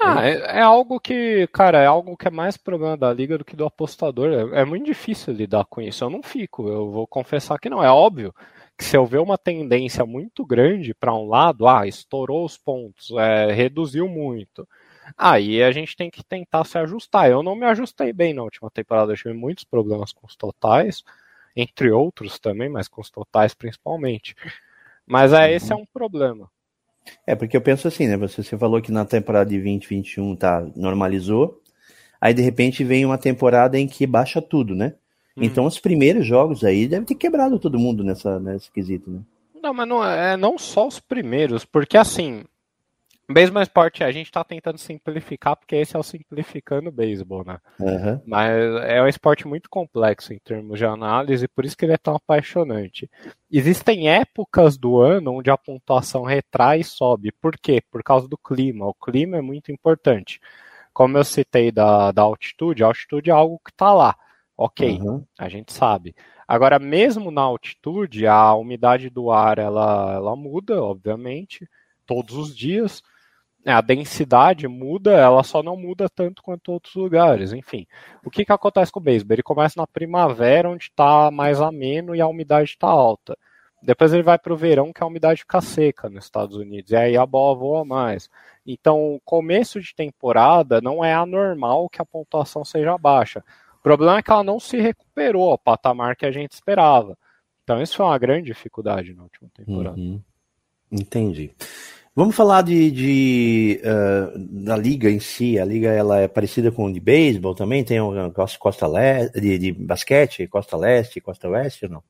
Ah, 0.00 0.26
é, 0.26 0.58
é 0.58 0.60
algo 0.60 0.98
que, 0.98 1.46
cara, 1.52 1.82
é 1.82 1.86
algo 1.86 2.16
que 2.16 2.28
é 2.28 2.30
mais 2.30 2.56
problema 2.56 2.96
da 2.96 3.12
liga 3.12 3.36
do 3.36 3.44
que 3.44 3.56
do 3.56 3.66
apostador. 3.66 4.52
É, 4.54 4.62
é 4.62 4.64
muito 4.64 4.86
difícil 4.86 5.34
lidar 5.34 5.66
com 5.66 5.82
isso. 5.82 6.02
Eu 6.02 6.10
não 6.10 6.22
fico, 6.22 6.66
eu 6.68 6.90
vou 6.90 7.06
confessar 7.06 7.58
que 7.58 7.68
não. 7.68 7.84
É 7.84 7.90
óbvio 7.90 8.34
que 8.76 8.84
se 8.84 8.96
eu 8.96 9.04
ver 9.04 9.18
uma 9.18 9.36
tendência 9.36 10.04
muito 10.06 10.44
grande 10.44 10.94
para 10.94 11.14
um 11.14 11.28
lado, 11.28 11.68
ah, 11.68 11.86
estourou 11.86 12.44
os 12.44 12.56
pontos, 12.56 13.10
é, 13.18 13.52
reduziu 13.52 14.08
muito. 14.08 14.66
Aí 15.16 15.62
a 15.62 15.70
gente 15.70 15.94
tem 15.94 16.10
que 16.10 16.24
tentar 16.24 16.64
se 16.64 16.78
ajustar. 16.78 17.30
Eu 17.30 17.42
não 17.42 17.54
me 17.54 17.66
ajustei 17.66 18.14
bem 18.14 18.32
na 18.32 18.42
última 18.42 18.70
temporada, 18.70 19.12
eu 19.12 19.16
tive 19.16 19.34
muitos 19.34 19.64
problemas 19.64 20.10
com 20.10 20.26
os 20.26 20.34
totais 20.34 21.04
entre 21.56 21.90
outros 21.90 22.38
também, 22.38 22.68
mas 22.68 22.88
com 22.88 23.00
os 23.00 23.10
totais 23.10 23.54
principalmente. 23.54 24.34
Mas 25.06 25.32
é, 25.32 25.52
esse 25.52 25.72
é 25.72 25.76
um 25.76 25.86
problema. 25.86 26.50
É, 27.26 27.34
porque 27.34 27.56
eu 27.56 27.60
penso 27.60 27.86
assim, 27.86 28.06
né? 28.06 28.16
Você, 28.16 28.42
você 28.42 28.56
falou 28.56 28.80
que 28.80 28.90
na 28.90 29.04
temporada 29.04 29.50
de 29.50 29.56
2021 29.56 30.36
tá, 30.36 30.66
normalizou, 30.74 31.60
aí 32.20 32.32
de 32.32 32.42
repente 32.42 32.82
vem 32.82 33.04
uma 33.04 33.18
temporada 33.18 33.78
em 33.78 33.86
que 33.86 34.06
baixa 34.06 34.40
tudo, 34.40 34.74
né? 34.74 34.94
Hum. 35.36 35.42
Então 35.44 35.66
os 35.66 35.78
primeiros 35.78 36.26
jogos 36.26 36.64
aí 36.64 36.88
devem 36.88 37.04
ter 37.04 37.14
quebrado 37.14 37.58
todo 37.58 37.78
mundo 37.78 38.02
nessa, 38.02 38.38
nesse 38.40 38.70
quesito, 38.70 39.10
né? 39.10 39.20
Não, 39.62 39.72
mas 39.72 39.88
não 39.88 40.04
é 40.04 40.36
não 40.36 40.58
só 40.58 40.86
os 40.86 41.00
primeiros, 41.00 41.64
porque 41.64 41.96
assim, 41.96 42.44
Beisebol 43.28 43.62
esporte 43.62 44.04
a 44.04 44.12
gente 44.12 44.26
está 44.26 44.44
tentando 44.44 44.76
simplificar, 44.76 45.56
porque 45.56 45.76
esse 45.76 45.96
é 45.96 45.98
o 45.98 46.02
simplificando 46.02 46.92
beisebol, 46.92 47.42
né? 47.44 47.58
Uhum. 47.80 48.20
Mas 48.26 48.50
é 48.82 49.02
um 49.02 49.08
esporte 49.08 49.48
muito 49.48 49.70
complexo 49.70 50.34
em 50.34 50.38
termos 50.38 50.78
de 50.78 50.84
análise, 50.84 51.48
por 51.48 51.64
isso 51.64 51.76
que 51.76 51.86
ele 51.86 51.94
é 51.94 51.98
tão 51.98 52.16
apaixonante. 52.16 53.10
Existem 53.50 54.10
épocas 54.10 54.76
do 54.76 55.00
ano 55.00 55.38
onde 55.38 55.50
a 55.50 55.56
pontuação 55.56 56.22
retrai 56.22 56.80
e 56.80 56.84
sobe. 56.84 57.32
Por 57.32 57.56
quê? 57.56 57.82
Por 57.90 58.02
causa 58.02 58.28
do 58.28 58.36
clima. 58.36 58.86
O 58.86 58.94
clima 58.94 59.38
é 59.38 59.42
muito 59.42 59.72
importante. 59.72 60.38
Como 60.92 61.16
eu 61.16 61.24
citei 61.24 61.72
da, 61.72 62.12
da 62.12 62.22
altitude, 62.22 62.84
a 62.84 62.88
altitude 62.88 63.30
é 63.30 63.32
algo 63.32 63.58
que 63.64 63.70
está 63.70 63.92
lá. 63.92 64.14
Ok, 64.56 65.00
uhum. 65.00 65.24
a 65.38 65.48
gente 65.48 65.72
sabe. 65.72 66.14
Agora, 66.46 66.78
mesmo 66.78 67.30
na 67.30 67.40
altitude, 67.40 68.26
a 68.26 68.54
umidade 68.54 69.08
do 69.08 69.30
ar 69.30 69.58
ela, 69.58 70.12
ela 70.14 70.36
muda, 70.36 70.80
obviamente, 70.80 71.68
todos 72.06 72.36
os 72.36 72.54
dias 72.54 73.02
a 73.72 73.80
densidade 73.80 74.68
muda, 74.68 75.12
ela 75.12 75.42
só 75.42 75.62
não 75.62 75.76
muda 75.76 76.08
tanto 76.08 76.42
quanto 76.42 76.72
outros 76.72 76.94
lugares. 76.94 77.52
Enfim, 77.52 77.86
o 78.24 78.30
que, 78.30 78.44
que 78.44 78.52
acontece 78.52 78.92
com 78.92 79.00
o 79.00 79.02
beisebol? 79.02 79.34
Ele 79.34 79.42
começa 79.42 79.80
na 79.80 79.86
primavera, 79.86 80.68
onde 80.68 80.84
está 80.84 81.30
mais 81.30 81.60
ameno 81.60 82.14
e 82.14 82.20
a 82.20 82.26
umidade 82.26 82.70
está 82.70 82.88
alta. 82.88 83.36
Depois 83.82 84.12
ele 84.12 84.22
vai 84.22 84.38
para 84.38 84.52
o 84.52 84.56
verão, 84.56 84.92
que 84.92 85.02
a 85.02 85.06
umidade 85.06 85.40
fica 85.40 85.60
seca 85.60 86.08
nos 86.08 86.24
Estados 86.24 86.56
Unidos, 86.56 86.90
e 86.90 86.96
aí 86.96 87.16
a 87.16 87.26
bola 87.26 87.58
voa 87.58 87.84
mais. 87.84 88.30
Então, 88.66 89.20
começo 89.24 89.80
de 89.80 89.94
temporada 89.94 90.80
não 90.80 91.04
é 91.04 91.12
anormal 91.12 91.88
que 91.90 92.00
a 92.00 92.04
pontuação 92.04 92.64
seja 92.64 92.96
baixa. 92.96 93.44
O 93.78 93.82
problema 93.82 94.18
é 94.18 94.22
que 94.22 94.30
ela 94.30 94.42
não 94.42 94.58
se 94.58 94.78
recuperou 94.78 95.50
ao 95.50 95.58
patamar 95.58 96.16
que 96.16 96.24
a 96.24 96.30
gente 96.30 96.52
esperava. 96.52 97.16
Então, 97.62 97.80
isso 97.82 97.96
foi 97.96 98.06
uma 98.06 98.18
grande 98.18 98.46
dificuldade 98.46 99.12
na 99.12 99.22
última 99.22 99.50
temporada. 99.54 99.98
Uhum. 99.98 100.20
Entendi. 100.90 101.54
Vamos 102.16 102.36
falar 102.36 102.62
de, 102.62 102.92
de 102.92 103.80
uh, 103.82 104.38
da 104.64 104.76
liga 104.76 105.10
em 105.10 105.18
si. 105.18 105.58
A 105.58 105.64
liga 105.64 105.90
ela 105.90 106.20
é 106.20 106.28
parecida 106.28 106.70
com 106.70 106.90
de 106.92 107.00
beisebol 107.00 107.56
também. 107.56 107.82
Tem 107.82 108.00
um 108.00 108.30
costa, 108.30 108.58
costa 108.58 108.86
leste, 108.86 109.40
de, 109.40 109.58
de, 109.58 109.72
basquete, 109.72 110.46
costa 110.46 110.76
leste, 110.76 111.20
costa 111.20 111.48
oeste 111.48 111.86
ou 111.86 111.90
não? 111.90 112.02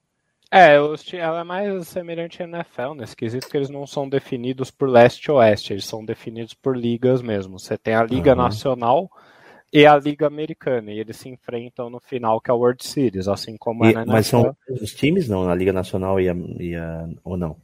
É, 0.50 0.76
ela 1.16 1.40
é 1.40 1.44
mais 1.44 1.88
semelhante 1.88 2.42
à 2.42 2.46
NFL 2.46 2.94
nesse 2.94 3.16
quesito 3.16 3.48
que 3.48 3.56
eles 3.56 3.70
não 3.70 3.86
são 3.86 4.08
definidos 4.08 4.70
por 4.70 4.88
leste 4.88 5.30
ou 5.30 5.38
oeste, 5.38 5.72
eles 5.72 5.86
são 5.86 6.04
definidos 6.04 6.54
por 6.54 6.76
ligas 6.76 7.22
mesmo. 7.22 7.58
Você 7.58 7.76
tem 7.76 7.94
a 7.94 8.04
Liga 8.04 8.32
uhum. 8.32 8.36
Nacional 8.36 9.10
e 9.72 9.84
a 9.84 9.96
Liga 9.96 10.28
Americana, 10.28 10.92
e 10.92 11.00
eles 11.00 11.16
se 11.16 11.28
enfrentam 11.28 11.90
no 11.90 11.98
final, 11.98 12.40
que 12.40 12.50
é 12.50 12.52
a 12.52 12.56
World 12.56 12.86
Series, 12.86 13.26
assim 13.26 13.56
como 13.56 13.84
e, 13.84 13.90
é 13.90 13.94
na 13.94 14.02
NFL. 14.02 14.12
Mas 14.12 14.26
são 14.28 14.56
os 14.68 14.94
times, 14.94 15.28
não? 15.28 15.44
Na 15.44 15.54
Liga 15.56 15.72
Nacional 15.72 16.20
e 16.20 16.28
a, 16.28 16.36
e 16.60 16.76
a, 16.76 17.08
ou 17.24 17.36
não? 17.36 17.56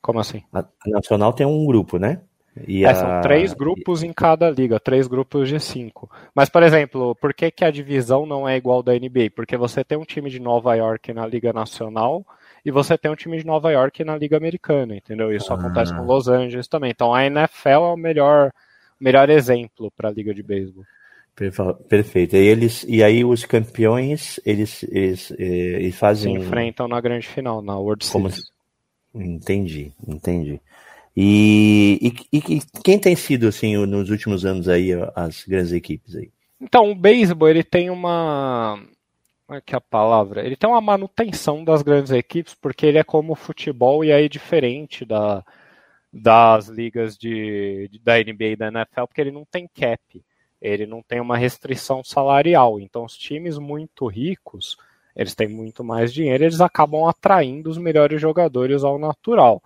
Como 0.00 0.20
assim? 0.20 0.42
A, 0.52 0.60
a 0.60 0.90
Nacional 0.90 1.32
tem 1.32 1.46
um 1.46 1.66
grupo, 1.66 1.98
né? 1.98 2.20
E 2.66 2.84
é, 2.84 2.88
a... 2.88 2.94
São 2.94 3.20
três 3.20 3.52
grupos 3.52 4.02
em 4.02 4.12
cada 4.12 4.50
liga, 4.50 4.80
três 4.80 5.06
grupos 5.06 5.48
de 5.48 5.60
cinco. 5.60 6.10
Mas, 6.34 6.48
por 6.48 6.62
exemplo, 6.62 7.14
por 7.16 7.32
que, 7.34 7.50
que 7.50 7.64
a 7.64 7.70
divisão 7.70 8.26
não 8.26 8.48
é 8.48 8.56
igual 8.56 8.82
da 8.82 8.92
NBA? 8.92 9.30
Porque 9.34 9.56
você 9.56 9.84
tem 9.84 9.98
um 9.98 10.04
time 10.04 10.30
de 10.30 10.40
Nova 10.40 10.74
York 10.74 11.12
na 11.12 11.26
Liga 11.26 11.52
Nacional 11.52 12.24
e 12.64 12.70
você 12.70 12.98
tem 12.98 13.10
um 13.10 13.16
time 13.16 13.38
de 13.38 13.46
Nova 13.46 13.70
York 13.70 14.02
na 14.04 14.16
Liga 14.16 14.36
Americana, 14.36 14.96
entendeu? 14.96 15.32
Isso 15.32 15.52
ah. 15.52 15.56
acontece 15.56 15.94
com 15.94 16.02
Los 16.02 16.28
Angeles 16.28 16.66
também. 16.66 16.90
Então 16.90 17.14
a 17.14 17.24
NFL 17.24 17.68
é 17.68 17.78
o 17.78 17.96
melhor, 17.96 18.50
melhor 18.98 19.30
exemplo 19.30 19.90
para 19.96 20.08
a 20.08 20.12
Liga 20.12 20.34
de 20.34 20.42
Beisebol. 20.42 20.84
Perfeito. 21.88 22.34
E, 22.34 22.48
eles, 22.48 22.84
e 22.88 23.00
aí 23.00 23.24
os 23.24 23.44
campeões, 23.44 24.40
eles, 24.44 24.82
eles, 24.90 25.30
eh, 25.38 25.78
eles 25.78 25.96
fazem... 25.96 26.34
Se 26.34 26.40
enfrentam 26.40 26.88
na 26.88 27.00
grande 27.00 27.28
final, 27.28 27.62
na 27.62 27.78
World 27.78 28.04
Series. 28.04 28.50
Entendi, 29.18 29.92
entendi. 30.06 30.60
E, 31.16 32.14
e, 32.32 32.38
e, 32.38 32.60
quem 32.84 32.98
tem 32.98 33.16
sido, 33.16 33.48
assim, 33.48 33.76
nos 33.86 34.08
últimos 34.08 34.44
anos 34.44 34.68
aí, 34.68 34.90
as 35.16 35.44
grandes 35.44 35.72
equipes 35.72 36.14
aí? 36.14 36.30
Então, 36.60 36.90
o 36.90 36.94
beisebol, 36.94 37.48
ele 37.48 37.64
tem 37.64 37.90
uma... 37.90 38.80
Como 39.46 39.58
é 39.58 39.60
que 39.60 39.74
é 39.74 39.78
a 39.78 39.80
palavra? 39.80 40.44
Ele 40.44 40.56
tem 40.56 40.68
uma 40.68 40.80
manutenção 40.80 41.64
das 41.64 41.82
grandes 41.82 42.12
equipes, 42.12 42.54
porque 42.54 42.86
ele 42.86 42.98
é 42.98 43.04
como 43.04 43.32
o 43.32 43.36
futebol 43.36 44.04
e 44.04 44.12
aí 44.12 44.26
é 44.26 44.28
diferente 44.28 45.04
da, 45.04 45.42
das 46.12 46.68
ligas 46.68 47.16
de, 47.16 47.90
da 48.02 48.18
NBA 48.18 48.44
e 48.44 48.56
da 48.56 48.68
NFL, 48.68 49.06
porque 49.06 49.20
ele 49.20 49.32
não 49.32 49.44
tem 49.44 49.66
cap. 49.66 50.00
Ele 50.60 50.86
não 50.86 51.02
tem 51.02 51.20
uma 51.20 51.36
restrição 51.36 52.04
salarial. 52.04 52.78
Então, 52.78 53.04
os 53.04 53.16
times 53.16 53.58
muito 53.58 54.06
ricos, 54.06 54.76
eles 55.18 55.34
têm 55.34 55.48
muito 55.48 55.82
mais 55.82 56.14
dinheiro, 56.14 56.44
eles 56.44 56.60
acabam 56.60 57.08
atraindo 57.08 57.68
os 57.68 57.76
melhores 57.76 58.20
jogadores 58.20 58.84
ao 58.84 59.00
natural. 59.00 59.60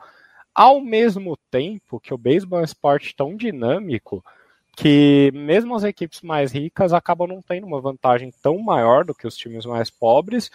Ao 0.55 0.81
mesmo 0.81 1.37
tempo 1.51 2.01
que 2.01 2.15
o 2.15 2.19
beisebol 2.19 2.59
é 2.59 2.63
um 2.63 2.65
esporte 2.65 3.15
tão 3.15 3.37
dinâmico 3.37 4.25
que 4.75 5.31
mesmo 5.35 5.75
as 5.75 5.85
equipes 5.85 6.23
mais 6.23 6.51
ricas 6.51 6.95
acabam 6.95 7.29
não 7.29 7.43
tendo 7.43 7.67
uma 7.67 7.81
vantagem 7.81 8.33
tão 8.43 8.59
maior 8.59 9.05
do 9.05 9.15
que 9.15 9.27
os 9.27 9.37
times 9.37 9.67
mais 9.67 9.91
pobres, 9.91 10.51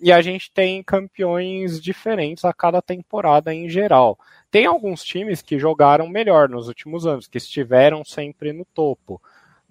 e 0.00 0.10
a 0.10 0.20
gente 0.20 0.50
tem 0.50 0.82
campeões 0.82 1.80
diferentes 1.80 2.44
a 2.44 2.52
cada 2.52 2.82
temporada 2.82 3.54
em 3.54 3.68
geral. 3.68 4.18
Tem 4.50 4.66
alguns 4.66 5.04
times 5.04 5.42
que 5.42 5.58
jogaram 5.58 6.08
melhor 6.08 6.48
nos 6.48 6.66
últimos 6.66 7.06
anos, 7.06 7.28
que 7.28 7.38
estiveram 7.38 8.04
sempre 8.04 8.52
no 8.52 8.64
topo. 8.64 9.20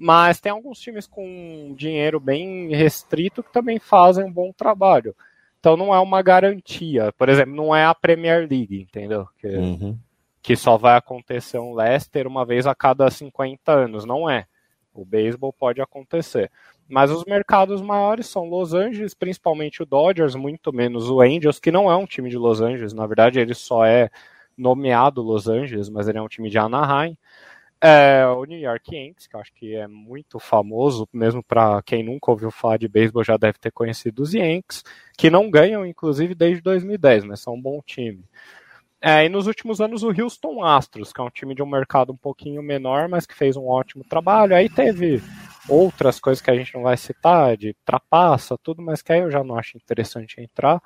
Mas 0.02 0.40
tem 0.40 0.50
alguns 0.50 0.80
times 0.80 1.06
com 1.06 1.74
dinheiro 1.76 2.22
bem 2.22 2.74
restrito 2.74 3.44
que 3.44 3.52
também 3.52 3.80
fazem 3.80 4.24
um 4.24 4.32
bom 4.32 4.54
trabalho. 4.54 5.14
Então 5.60 5.76
não 5.76 5.94
é 5.94 6.00
uma 6.00 6.22
garantia. 6.22 7.12
Por 7.18 7.28
exemplo, 7.28 7.54
não 7.54 7.76
é 7.76 7.84
a 7.84 7.94
Premier 7.94 8.48
League, 8.50 8.82
entendeu? 8.82 9.28
Que, 9.38 9.48
uhum. 9.48 9.98
que 10.42 10.56
só 10.56 10.78
vai 10.78 10.96
acontecer 10.96 11.60
um 11.60 11.74
Leicester 11.74 12.26
uma 12.26 12.46
vez 12.46 12.66
a 12.66 12.74
cada 12.74 13.12
50 13.12 13.72
anos. 13.74 14.06
Não 14.06 14.30
é. 14.30 14.46
O 14.94 15.04
beisebol 15.04 15.52
pode 15.52 15.82
acontecer. 15.82 16.50
Mas 16.88 17.12
os 17.12 17.26
mercados 17.26 17.82
maiores 17.82 18.26
são 18.28 18.46
Los 18.50 18.74
Angeles, 18.74 19.14
principalmente 19.14 19.84
o 19.84 19.86
Dodgers, 19.86 20.34
muito 20.34 20.74
menos 20.74 21.10
o 21.10 21.22
Angels, 21.22 21.60
que 21.60 21.72
não 21.72 21.92
é 21.92 21.96
um 21.96 22.06
time 22.06 22.30
de 22.30 22.38
Los 22.38 22.62
Angeles. 22.62 22.94
Na 22.94 23.06
verdade, 23.06 23.40
ele 23.40 23.54
só 23.54 23.86
é 23.86 24.10
nomeado 24.58 25.22
Los 25.22 25.48
Angeles, 25.48 25.90
mas 25.90 26.08
ele 26.08 26.18
é 26.18 26.22
um 26.22 26.28
time 26.28 26.50
de 26.50 26.58
Anaheim. 26.58 27.18
É, 27.82 28.26
o 28.26 28.44
New 28.44 28.60
York 28.60 28.94
Yankees, 28.94 29.26
que 29.26 29.36
eu 29.36 29.40
acho 29.40 29.54
que 29.54 29.74
é 29.74 29.88
muito 29.88 30.38
famoso, 30.38 31.08
mesmo 31.14 31.42
para 31.42 31.82
quem 31.82 32.04
nunca 32.04 32.30
ouviu 32.30 32.52
falar 32.52 32.78
de 32.78 32.90
beisebol 32.90 33.24
já 33.24 33.38
deve 33.38 33.58
ter 33.58 33.72
conhecido 33.72 34.22
os 34.22 34.34
Yankees, 34.34 34.84
que 35.18 35.30
não 35.30 35.50
ganham, 35.50 35.86
inclusive, 35.86 36.36
desde 36.36 36.62
2010, 36.62 37.24
mas 37.24 37.40
são 37.40 37.54
um 37.54 37.62
bom 37.62 37.82
time. 37.86 38.26
É, 39.02 39.26
e 39.26 39.30
nos 39.30 39.48
últimos 39.48 39.80
anos 39.80 40.04
o 40.04 40.10
Houston 40.10 40.62
Astros, 40.62 41.14
que 41.14 41.22
é 41.22 41.24
um 41.24 41.30
time 41.30 41.56
de 41.56 41.64
um 41.64 41.66
mercado 41.66 42.12
um 42.12 42.18
pouquinho 42.18 42.62
menor, 42.62 43.08
mas 43.08 43.26
que 43.26 43.34
fez 43.34 43.56
um 43.56 43.66
ótimo 43.66 44.04
trabalho. 44.04 44.54
Aí 44.54 44.70
teve 44.70 45.24
outras 45.70 46.20
coisas 46.20 46.42
que 46.42 46.52
a 46.52 46.56
gente 46.56 46.74
não 46.76 46.84
vai 46.84 46.98
citar, 46.98 47.56
de 47.56 47.74
trapaça, 47.86 48.58
tudo, 48.62 48.82
mas 48.82 49.02
que 49.02 49.14
aí 49.14 49.20
eu 49.22 49.32
já 49.32 49.42
não 49.42 49.58
acho 49.58 49.78
interessante 49.78 50.42
entrar. 50.42 50.82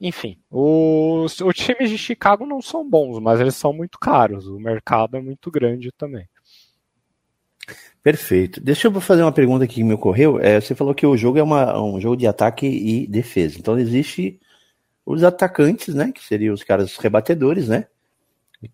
Enfim, 0.00 0.38
os, 0.50 1.40
os 1.40 1.54
times 1.54 1.90
de 1.90 1.96
Chicago 1.96 2.44
não 2.44 2.60
são 2.60 2.88
bons, 2.88 3.18
mas 3.18 3.40
eles 3.40 3.56
são 3.56 3.72
muito 3.72 3.98
caros. 3.98 4.46
O 4.46 4.58
mercado 4.58 5.16
é 5.16 5.20
muito 5.20 5.50
grande 5.50 5.90
também. 5.92 6.28
Perfeito. 8.02 8.60
Deixa 8.60 8.86
eu 8.86 9.00
fazer 9.00 9.22
uma 9.22 9.32
pergunta 9.32 9.64
aqui 9.64 9.76
que 9.76 9.84
me 9.84 9.94
ocorreu. 9.94 10.38
É, 10.38 10.60
você 10.60 10.74
falou 10.74 10.94
que 10.94 11.06
o 11.06 11.16
jogo 11.16 11.38
é 11.38 11.42
uma, 11.42 11.80
um 11.82 12.00
jogo 12.00 12.16
de 12.16 12.26
ataque 12.26 12.66
e 12.66 13.06
defesa. 13.06 13.58
Então 13.58 13.78
existe 13.78 14.38
os 15.04 15.24
atacantes, 15.24 15.94
né? 15.94 16.12
Que 16.12 16.22
seriam 16.22 16.54
os 16.54 16.62
caras 16.62 16.96
rebatedores, 16.96 17.68
né? 17.68 17.86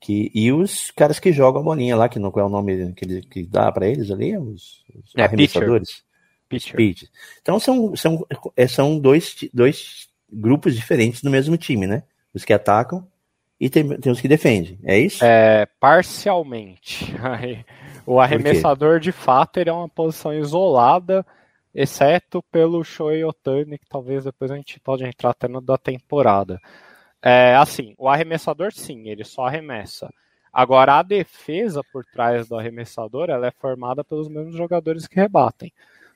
Que, 0.00 0.30
e 0.34 0.52
os 0.52 0.90
caras 0.90 1.18
que 1.18 1.32
jogam 1.32 1.62
a 1.62 1.64
bolinha 1.64 1.96
lá, 1.96 2.08
que 2.08 2.18
não 2.18 2.32
é 2.36 2.42
o 2.42 2.48
nome 2.48 2.92
que, 2.92 3.04
ele, 3.04 3.22
que 3.22 3.42
dá 3.44 3.72
para 3.72 3.88
eles 3.88 4.10
ali, 4.10 4.36
os, 4.36 4.84
os 4.94 5.12
é, 5.16 5.22
arremessadores. 5.22 6.04
Pitcher. 6.48 6.76
Pitcher. 6.76 7.08
Então 7.40 7.58
são, 7.58 7.96
são, 7.96 8.26
é, 8.54 8.66
são 8.66 8.98
dois, 8.98 9.34
dois 9.52 10.11
grupos 10.32 10.74
diferentes 10.74 11.22
no 11.22 11.30
mesmo 11.30 11.56
time, 11.56 11.86
né? 11.86 12.02
Os 12.32 12.44
que 12.44 12.52
atacam 12.52 13.06
e 13.60 13.70
tem, 13.70 13.88
tem 14.00 14.10
os 14.10 14.20
que 14.20 14.26
defendem, 14.26 14.78
é 14.82 14.98
isso? 14.98 15.24
É, 15.24 15.66
parcialmente. 15.78 17.14
o 18.04 18.18
arremessador, 18.18 18.98
de 18.98 19.12
fato, 19.12 19.58
ele 19.58 19.70
é 19.70 19.72
uma 19.72 19.88
posição 19.88 20.34
isolada, 20.34 21.24
exceto 21.72 22.42
pelo 22.50 22.82
Shoei 22.82 23.22
Otani, 23.22 23.78
que 23.78 23.88
talvez 23.88 24.24
depois 24.24 24.50
a 24.50 24.56
gente 24.56 24.80
pode 24.80 25.04
entrar 25.04 25.30
até 25.30 25.46
no 25.46 25.60
da 25.60 25.78
temporada. 25.78 26.60
É, 27.22 27.54
assim, 27.54 27.94
o 27.98 28.08
arremessador, 28.08 28.72
sim, 28.72 29.08
ele 29.08 29.22
só 29.22 29.46
arremessa. 29.46 30.12
Agora, 30.52 30.98
a 30.98 31.02
defesa 31.02 31.82
por 31.92 32.04
trás 32.04 32.48
do 32.48 32.56
arremessador, 32.56 33.30
ela 33.30 33.46
é 33.46 33.52
formada 33.52 34.02
pelos 34.02 34.28
mesmos 34.28 34.56
jogadores 34.56 35.06
que 35.06 35.14
rebatem. 35.14 35.72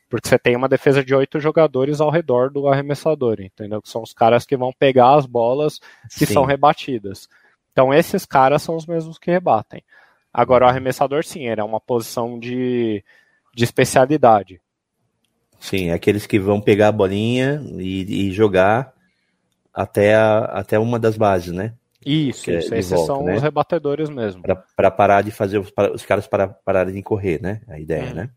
Porque 0.08 0.28
você 0.28 0.38
tem 0.38 0.54
uma 0.54 0.68
defesa 0.68 1.04
de 1.04 1.14
oito 1.14 1.40
jogadores 1.40 2.00
ao 2.00 2.10
redor 2.10 2.50
do 2.50 2.68
arremessador, 2.68 3.40
entendeu? 3.40 3.82
Que 3.82 3.88
são 3.88 4.02
os 4.02 4.12
caras 4.12 4.46
que 4.46 4.56
vão 4.56 4.72
pegar 4.72 5.16
as 5.16 5.26
bolas 5.26 5.80
que 6.16 6.26
sim. 6.26 6.32
são 6.32 6.44
rebatidas. 6.44 7.28
Então 7.72 7.92
esses 7.92 8.24
caras 8.24 8.62
são 8.62 8.76
os 8.76 8.86
mesmos 8.86 9.18
que 9.18 9.30
rebatem. 9.30 9.82
Agora 10.32 10.66
o 10.66 10.68
arremessador 10.68 11.24
sim, 11.24 11.48
ele 11.48 11.60
é 11.60 11.64
uma 11.64 11.80
posição 11.80 12.38
de, 12.38 13.02
de 13.54 13.64
especialidade. 13.64 14.60
Sim, 15.58 15.88
é 15.88 15.94
aqueles 15.94 16.26
que 16.26 16.38
vão 16.38 16.60
pegar 16.60 16.88
a 16.88 16.92
bolinha 16.92 17.62
e, 17.78 18.28
e 18.28 18.32
jogar 18.32 18.92
até, 19.74 20.14
a, 20.14 20.38
até 20.44 20.78
uma 20.78 20.98
das 20.98 21.16
bases, 21.16 21.52
né? 21.52 21.74
Isso, 22.04 22.50
é 22.50 22.58
isso. 22.58 22.74
esses 22.74 22.92
volta, 22.92 23.06
são 23.06 23.24
né? 23.24 23.34
os 23.34 23.42
rebatedores 23.42 24.08
mesmo. 24.08 24.42
Para 24.76 24.90
parar 24.90 25.22
de 25.22 25.32
fazer 25.32 25.58
os, 25.58 25.72
os 25.92 26.04
caras 26.04 26.26
para 26.26 26.46
pararem 26.46 26.94
de 26.94 27.02
correr, 27.02 27.42
né? 27.42 27.62
A 27.66 27.80
ideia, 27.80 28.12
hum. 28.12 28.14
né? 28.14 28.30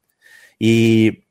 E 0.60 1.22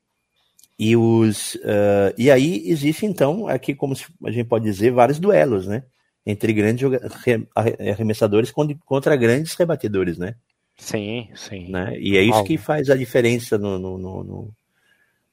e, 0.79 0.95
os, 0.95 1.55
uh, 1.55 2.13
e 2.17 2.31
aí 2.31 2.63
existe, 2.69 3.05
então, 3.05 3.49
aqui, 3.49 3.75
como 3.75 3.93
a 4.23 4.31
gente 4.31 4.47
pode 4.47 4.63
dizer, 4.63 4.91
vários 4.91 5.19
duelos, 5.19 5.67
né? 5.67 5.83
Entre 6.25 6.53
grandes 6.53 6.89
arremessadores 7.53 8.53
contra 8.85 9.15
grandes 9.17 9.55
rebatedores, 9.55 10.17
né? 10.17 10.35
Sim, 10.77 11.29
sim. 11.35 11.69
Né? 11.69 11.99
E 11.99 12.15
é 12.15 12.21
isso 12.21 12.43
que 12.45 12.57
faz 12.57 12.89
a 12.89 12.95
diferença 12.95 13.57
no, 13.57 13.77
no, 13.77 13.97
no, 13.97 14.23
no 14.23 14.53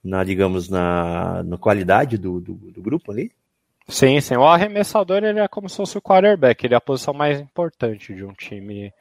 na, 0.02 0.24
digamos, 0.24 0.68
na, 0.68 1.44
na 1.44 1.56
qualidade 1.56 2.18
do, 2.18 2.40
do, 2.40 2.54
do, 2.54 2.82
grupo 2.82 3.12
ali? 3.12 3.30
Sim, 3.88 4.20
sim. 4.20 4.36
O 4.36 4.44
arremessador 4.44 5.22
ele 5.22 5.38
é 5.38 5.46
como 5.46 5.68
se 5.68 5.76
fosse 5.76 5.96
o 5.96 6.02
quarterback, 6.02 6.64
ele 6.64 6.74
é 6.74 6.76
a 6.76 6.80
posição 6.80 7.14
mais 7.14 7.40
importante 7.40 8.12
de 8.12 8.24
um 8.24 8.32
time 8.32 8.92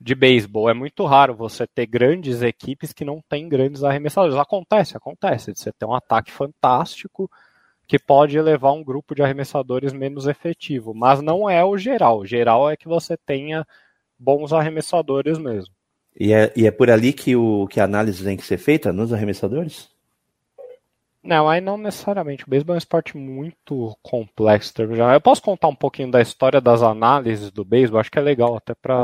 de 0.00 0.14
beisebol. 0.14 0.70
É 0.70 0.74
muito 0.74 1.04
raro 1.04 1.34
você 1.34 1.66
ter 1.66 1.86
grandes 1.86 2.42
equipes 2.42 2.92
que 2.92 3.04
não 3.04 3.22
têm 3.28 3.48
grandes 3.48 3.82
arremessadores. 3.82 4.36
Acontece, 4.36 4.96
acontece. 4.96 5.52
Você 5.54 5.72
tem 5.72 5.88
um 5.88 5.94
ataque 5.94 6.30
fantástico 6.30 7.30
que 7.86 7.98
pode 7.98 8.40
levar 8.40 8.72
um 8.72 8.84
grupo 8.84 9.14
de 9.14 9.22
arremessadores 9.22 9.92
menos 9.92 10.26
efetivo, 10.26 10.94
mas 10.94 11.22
não 11.22 11.48
é 11.48 11.64
o 11.64 11.76
geral. 11.78 12.18
O 12.18 12.26
geral 12.26 12.70
é 12.70 12.76
que 12.76 12.86
você 12.86 13.16
tenha 13.16 13.66
bons 14.18 14.52
arremessadores 14.52 15.38
mesmo. 15.38 15.74
E 16.18 16.32
é, 16.32 16.52
e 16.54 16.66
é 16.66 16.70
por 16.70 16.90
ali 16.90 17.12
que, 17.12 17.34
o, 17.34 17.66
que 17.68 17.80
a 17.80 17.84
análise 17.84 18.22
tem 18.24 18.36
que 18.36 18.44
ser 18.44 18.58
feita 18.58 18.92
nos 18.92 19.12
arremessadores? 19.12 19.88
Não, 21.28 21.46
aí 21.46 21.60
não 21.60 21.76
necessariamente. 21.76 22.46
O 22.46 22.48
beisebol 22.48 22.74
é 22.74 22.76
um 22.76 22.78
esporte 22.78 23.14
muito 23.14 23.94
complexo. 24.02 24.72
Eu 24.80 25.20
posso 25.20 25.42
contar 25.42 25.68
um 25.68 25.74
pouquinho 25.74 26.10
da 26.10 26.22
história 26.22 26.58
das 26.58 26.82
análises 26.82 27.50
do 27.50 27.66
beisebol? 27.66 28.00
Acho 28.00 28.10
que 28.10 28.18
é 28.18 28.22
legal 28.22 28.56
até 28.56 28.74
para 28.74 29.02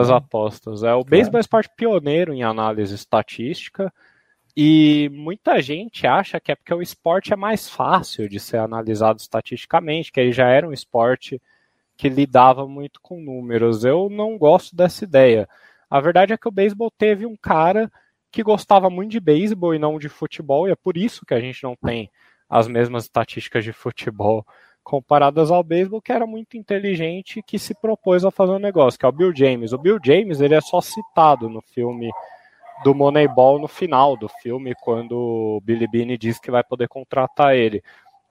as 0.00 0.10
apostas. 0.10 0.82
É, 0.82 0.92
o 0.92 1.04
beisebol 1.04 1.38
é 1.38 1.38
um 1.38 1.40
esporte 1.40 1.70
pioneiro 1.76 2.34
em 2.34 2.42
análise 2.42 2.92
estatística 2.92 3.92
e 4.56 5.08
muita 5.12 5.62
gente 5.62 6.08
acha 6.08 6.40
que 6.40 6.50
é 6.50 6.56
porque 6.56 6.74
o 6.74 6.82
esporte 6.82 7.32
é 7.32 7.36
mais 7.36 7.68
fácil 7.68 8.28
de 8.28 8.40
ser 8.40 8.56
analisado 8.56 9.20
estatisticamente, 9.20 10.10
que 10.10 10.18
ele 10.18 10.32
já 10.32 10.48
era 10.48 10.66
um 10.68 10.72
esporte 10.72 11.40
que 11.96 12.08
lidava 12.08 12.66
muito 12.66 13.00
com 13.00 13.20
números. 13.20 13.84
Eu 13.84 14.10
não 14.10 14.36
gosto 14.36 14.74
dessa 14.74 15.04
ideia. 15.04 15.48
A 15.88 16.00
verdade 16.00 16.32
é 16.32 16.36
que 16.36 16.48
o 16.48 16.52
beisebol 16.52 16.90
teve 16.90 17.24
um 17.24 17.36
cara 17.36 17.88
que 18.32 18.42
gostava 18.42 18.88
muito 18.88 19.12
de 19.12 19.20
beisebol 19.20 19.74
e 19.74 19.78
não 19.78 19.98
de 19.98 20.08
futebol, 20.08 20.66
e 20.66 20.72
é 20.72 20.74
por 20.74 20.96
isso 20.96 21.26
que 21.26 21.34
a 21.34 21.40
gente 21.40 21.62
não 21.62 21.76
tem 21.76 22.10
as 22.48 22.66
mesmas 22.66 23.04
estatísticas 23.04 23.62
de 23.62 23.72
futebol 23.72 24.44
comparadas 24.82 25.50
ao 25.50 25.62
beisebol, 25.62 26.00
que 26.02 26.10
era 26.10 26.26
muito 26.26 26.56
inteligente 26.56 27.38
e 27.38 27.42
que 27.42 27.58
se 27.58 27.74
propôs 27.74 28.24
a 28.24 28.30
fazer 28.30 28.52
um 28.52 28.58
negócio, 28.58 28.98
que 28.98 29.06
é 29.06 29.08
o 29.08 29.12
Bill 29.12 29.32
James. 29.34 29.72
O 29.72 29.78
Bill 29.78 29.98
James, 30.02 30.40
ele 30.40 30.54
é 30.54 30.60
só 30.60 30.80
citado 30.80 31.48
no 31.48 31.60
filme 31.60 32.10
do 32.82 32.94
Moneyball 32.94 33.60
no 33.60 33.68
final 33.68 34.16
do 34.16 34.28
filme, 34.28 34.74
quando 34.82 35.12
o 35.12 35.60
Billy 35.62 35.86
Beane 35.86 36.18
diz 36.18 36.40
que 36.40 36.50
vai 36.50 36.64
poder 36.64 36.88
contratar 36.88 37.54
ele. 37.54 37.82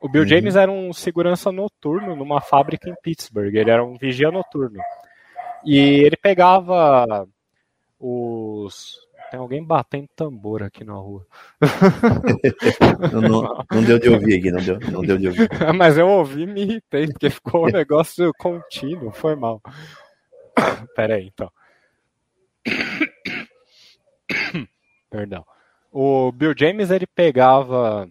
O 0.01 0.09
Bill 0.09 0.23
uhum. 0.23 0.27
James 0.27 0.55
era 0.55 0.71
um 0.71 0.91
segurança 0.91 1.51
noturno 1.51 2.15
numa 2.15 2.41
fábrica 2.41 2.89
em 2.89 2.95
Pittsburgh, 3.01 3.55
ele 3.55 3.69
era 3.69 3.83
um 3.83 3.97
vigia 3.97 4.31
noturno. 4.31 4.79
E 5.63 5.77
ele 5.77 6.17
pegava 6.17 7.27
os 7.99 8.99
tem 9.31 9.39
alguém 9.39 9.63
batendo 9.63 10.09
tambor 10.13 10.61
aqui 10.61 10.83
na 10.83 10.91
rua. 10.91 11.25
não, 13.13 13.21
não, 13.21 13.65
não, 13.71 13.83
deu 13.83 13.97
de 13.97 14.09
ouvir 14.09 14.39
aqui, 14.39 14.51
não 14.51 14.61
deu, 14.61 14.77
não 14.91 15.01
deu 15.01 15.17
de 15.17 15.27
ouvir. 15.27 15.49
Mas 15.73 15.97
eu 15.97 16.05
ouvi 16.05 16.41
e 16.41 16.45
me 16.45 16.63
irritei, 16.63 17.07
porque 17.07 17.29
ficou 17.29 17.65
um 17.65 17.71
negócio 17.71 18.29
contínuo, 18.37 19.13
foi 19.13 19.37
mal. 19.37 19.61
Pera 20.93 21.15
aí, 21.15 21.31
então. 21.33 21.49
Perdão. 25.09 25.45
O 25.89 26.29
Bill 26.33 26.53
James, 26.57 26.91
ele 26.91 27.07
pegava 27.07 28.09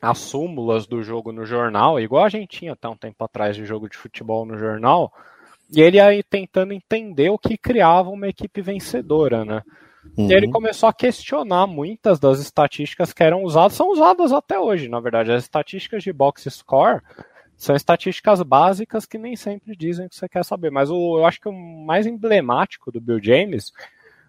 as 0.00 0.18
súmulas 0.18 0.88
do 0.88 1.04
jogo 1.04 1.30
no 1.30 1.46
jornal, 1.46 2.00
igual 2.00 2.24
a 2.24 2.28
gente 2.28 2.58
tinha 2.58 2.72
até 2.72 2.88
um 2.88 2.96
tempo 2.96 3.22
atrás 3.22 3.54
de 3.54 3.64
jogo 3.64 3.88
de 3.88 3.96
futebol 3.96 4.44
no 4.44 4.58
jornal, 4.58 5.12
e 5.70 5.80
ele 5.80 6.00
aí 6.00 6.24
tentando 6.24 6.72
entender 6.72 7.30
o 7.30 7.38
que 7.38 7.56
criava 7.56 8.10
uma 8.10 8.26
equipe 8.26 8.60
vencedora, 8.60 9.44
né? 9.44 9.62
Uhum. 10.16 10.30
E 10.30 10.34
ele 10.34 10.50
começou 10.50 10.88
a 10.88 10.92
questionar 10.92 11.66
muitas 11.66 12.18
das 12.18 12.40
estatísticas 12.40 13.12
que 13.12 13.22
eram 13.22 13.44
usadas, 13.44 13.74
são 13.74 13.90
usadas 13.90 14.32
até 14.32 14.58
hoje, 14.58 14.88
na 14.88 15.00
verdade. 15.00 15.32
As 15.32 15.44
estatísticas 15.44 16.02
de 16.02 16.12
box 16.12 16.48
score 16.50 17.00
são 17.56 17.76
estatísticas 17.76 18.42
básicas 18.42 19.06
que 19.06 19.16
nem 19.16 19.36
sempre 19.36 19.76
dizem 19.76 20.06
o 20.06 20.08
que 20.08 20.16
você 20.16 20.28
quer 20.28 20.44
saber. 20.44 20.70
Mas 20.70 20.90
o, 20.90 21.18
eu 21.18 21.24
acho 21.24 21.40
que 21.40 21.48
o 21.48 21.52
mais 21.52 22.06
emblemático 22.06 22.90
do 22.90 23.00
Bill 23.00 23.22
James 23.22 23.72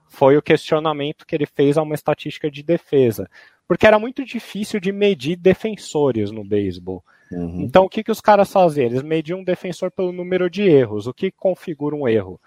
foi 0.08 0.38
o 0.38 0.42
questionamento 0.42 1.26
que 1.26 1.36
ele 1.36 1.48
fez 1.48 1.78
a 1.78 1.82
uma 1.82 1.96
estatística 1.96 2.50
de 2.50 2.62
defesa. 2.62 3.28
Porque 3.68 3.88
era 3.88 3.98
muito 3.98 4.24
difícil 4.24 4.80
de 4.80 4.92
medir 4.92 5.36
defensores 5.36 6.30
no 6.30 6.44
beisebol. 6.44 7.04
Uhum. 7.32 7.62
Então 7.62 7.86
o 7.86 7.90
que, 7.90 8.04
que 8.04 8.12
os 8.12 8.22
caras 8.22 8.52
faziam? 8.52 8.86
Eles 8.86 9.02
mediam 9.02 9.40
um 9.40 9.44
defensor 9.44 9.90
pelo 9.90 10.12
número 10.12 10.50
de 10.50 10.62
erros. 10.62 11.08
O 11.08 11.14
que 11.14 11.32
configura 11.32 11.96
um 11.96 12.08
erro? 12.08 12.40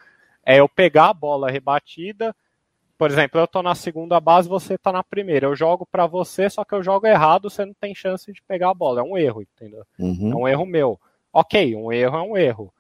É 0.45 0.61
eu 0.61 0.69
pegar 0.69 1.09
a 1.09 1.15
bola 1.15 1.51
rebatida 1.51 2.35
por 2.99 3.11
exemplo, 3.11 3.41
eu 3.41 3.45
estou 3.45 3.63
na 3.63 3.75
segunda 3.75 4.19
base, 4.21 4.49
você 4.49 4.75
está 4.75 4.91
na 4.91 5.03
primeira. 5.03 5.47
Eu 5.47 5.55
jogo 5.55 5.87
para 5.87 6.07
você, 6.07 6.49
só 6.49 6.65
que 6.65 6.75
eu 6.75 6.83
jogo 6.83 7.07
errado, 7.07 7.51
você 7.51 7.65
não 7.65 7.75
tem 7.75 7.95
chance 7.95 8.33
de 8.33 8.43
pegar 8.43 8.71
a 8.71 8.75
bola. 8.75 9.01
É 9.01 9.05
um 9.05 9.19
erro, 9.19 9.43
entendeu? 9.43 9.85
Uhum. 9.99 10.33
É 10.33 10.37
um 10.37 10.49
erro 10.49 10.67
meu. 10.67 11.01
Ok, 11.33 11.75
um 11.77 11.93
erro 11.93 12.17
é 12.17 12.23
um 12.23 12.37
erro. 12.37 12.73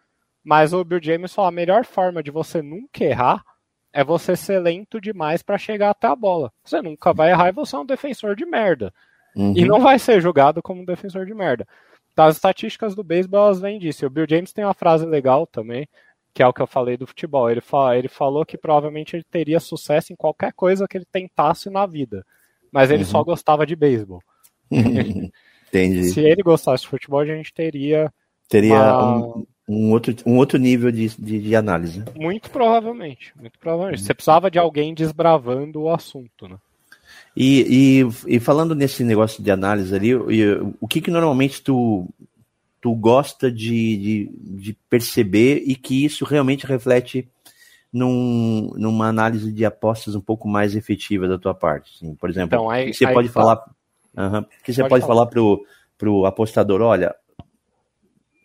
Mas 0.42 0.72
o 0.72 0.83
Bill 0.85 1.02
James 1.02 1.35
falou: 1.35 1.48
a 1.48 1.52
melhor 1.52 1.85
forma 1.85 2.22
de 2.22 2.31
você 2.31 2.62
nunca 2.62 3.05
errar 3.05 3.44
é 3.92 4.05
você 4.05 4.37
ser 4.37 4.61
lento 4.61 5.00
demais 5.00 5.42
para 5.42 5.59
chegar 5.59 5.90
até 5.90 6.07
a 6.07 6.16
bola. 6.16 6.52
Você 6.64 6.81
nunca 6.81 7.12
vai 7.12 7.31
errar 7.31 7.48
e 7.48 7.52
você 7.52 7.76
é 7.76 7.79
um 7.79 7.87
defensor 7.87 8.37
de 8.37 8.46
merda. 8.46 8.92
Uhum. 9.35 9.55
E 9.57 9.64
não 9.64 9.81
vai 9.81 9.98
ser 9.98 10.20
julgado 10.20 10.62
como 10.62 10.81
um 10.81 10.85
defensor 10.85 11.26
de 11.26 11.35
merda. 11.35 11.66
Então, 12.12 12.24
as 12.24 12.37
estatísticas 12.37 12.94
do 12.94 13.05
beisebol 13.05 13.44
elas 13.44 13.61
vêm 13.61 13.79
disso. 13.79 14.07
O 14.07 14.11
Bill 14.11 14.26
James 14.29 14.52
tem 14.52 14.64
uma 14.64 14.72
frase 14.72 15.05
legal 15.05 15.46
também, 15.46 15.87
que 16.37 16.42
é 16.42 16.46
o 16.46 16.53
que 16.53 16.61
eu 16.61 16.66
falei 16.66 16.99
do 16.99 17.07
futebol. 17.07 17.51
Ele, 17.51 17.62
fala, 17.62 17.96
ele 17.96 18.09
falou 18.09 18.44
que 18.44 18.59
provavelmente 18.59 19.16
ele 19.16 19.25
teria 19.25 19.59
sucesso 19.59 20.12
em 20.12 20.16
qualquer 20.16 20.53
coisa 20.53 20.87
que 20.87 20.99
ele 20.99 21.07
tentasse 21.11 21.70
na 21.70 21.87
vida, 21.87 22.27
mas 22.70 22.90
ele 22.90 23.05
uhum. 23.05 23.09
só 23.09 23.25
gostava 23.25 23.64
de 23.64 23.75
beisebol. 23.75 24.20
Entendi. 24.70 26.05
Se 26.11 26.20
ele 26.20 26.42
gostasse 26.42 26.83
de 26.83 26.90
futebol, 26.90 27.20
a 27.20 27.25
gente 27.25 27.55
teria. 27.55 28.12
Teria 28.51 28.75
uma... 28.75 29.16
um, 29.16 29.46
um, 29.66 29.90
outro, 29.92 30.14
um 30.27 30.37
outro 30.37 30.59
nível 30.59 30.92
de, 30.92 31.09
de, 31.09 31.40
de, 31.40 31.57
análise. 31.57 32.05
Muito 32.14 32.51
provavelmente. 32.51 33.33
Muito 33.35 33.59
provavelmente. 33.59 34.03
Você 34.03 34.12
precisava 34.12 34.51
de 34.51 34.59
alguém 34.59 34.92
desbravando 34.92 35.81
o 35.81 35.90
assunto, 35.90 36.46
né? 36.46 36.59
E, 37.35 38.03
e, 38.29 38.37
e 38.37 38.40
falando 38.40 38.75
nesse 38.75 39.03
negócio 39.03 39.42
de 39.42 39.51
análise 39.51 39.94
ali, 39.94 40.14
o 40.14 40.87
que, 40.87 41.01
que 41.01 41.11
normalmente 41.11 41.62
tu 41.62 42.07
tu 42.87 42.94
gosta 42.94 43.51
de, 43.51 43.96
de, 43.96 44.31
de, 44.61 44.72
perceber 44.88 45.64
e 45.66 45.75
que 45.75 46.05
isso 46.05 46.25
realmente 46.25 46.64
reflete 46.64 47.29
num, 47.92 48.70
numa 48.77 49.09
análise 49.09 49.51
de 49.51 49.64
apostas 49.64 50.14
um 50.14 50.20
pouco 50.20 50.46
mais 50.46 50.77
efetiva 50.77 51.27
da 51.27 51.37
tua 51.37 51.53
parte. 51.53 51.96
Assim, 51.96 52.14
por 52.14 52.31
exemplo, 52.31 52.57
então, 52.57 52.70
aí, 52.70 52.94
você 52.94 53.05
aí 53.05 53.12
pode 53.12 53.29
falar, 53.29 53.57
que 54.62 54.72
você 54.72 54.83
pode, 54.83 54.90
pode 54.90 55.05
falar 55.05 55.27
pro, 55.27 55.66
pro 55.99 56.27
apostador, 56.27 56.81
olha, 56.81 57.12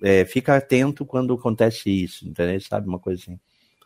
é, 0.01 0.25
fica 0.25 0.58
atento 0.58 1.06
quando 1.06 1.36
acontece 1.36 1.91
isso, 1.91 2.27
entendeu? 2.27 2.60
Sabe 2.62 2.88
uma 2.88 2.97
coisa 2.97 3.21
assim. 3.21 3.39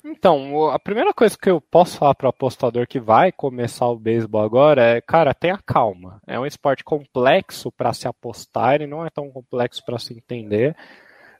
Então, 0.08 0.70
a 0.70 0.78
primeira 0.78 1.12
coisa 1.12 1.36
que 1.36 1.50
eu 1.50 1.60
posso 1.60 1.98
falar 1.98 2.14
para 2.14 2.28
o 2.28 2.30
apostador 2.30 2.86
que 2.86 3.00
vai 3.00 3.32
começar 3.32 3.88
o 3.88 3.98
beisebol 3.98 4.44
agora 4.44 4.84
é, 4.84 5.02
cara, 5.02 5.34
tenha 5.34 5.58
calma. 5.58 6.22
É 6.28 6.40
um 6.40 6.46
esporte 6.46 6.84
complexo 6.84 7.72
para 7.72 7.92
se 7.92 8.08
apostar 8.08 8.82
e 8.82 8.86
não 8.86 9.04
é 9.04 9.10
tão 9.10 9.32
complexo 9.32 9.84
para 9.84 9.98
se 9.98 10.14
entender. 10.14 10.76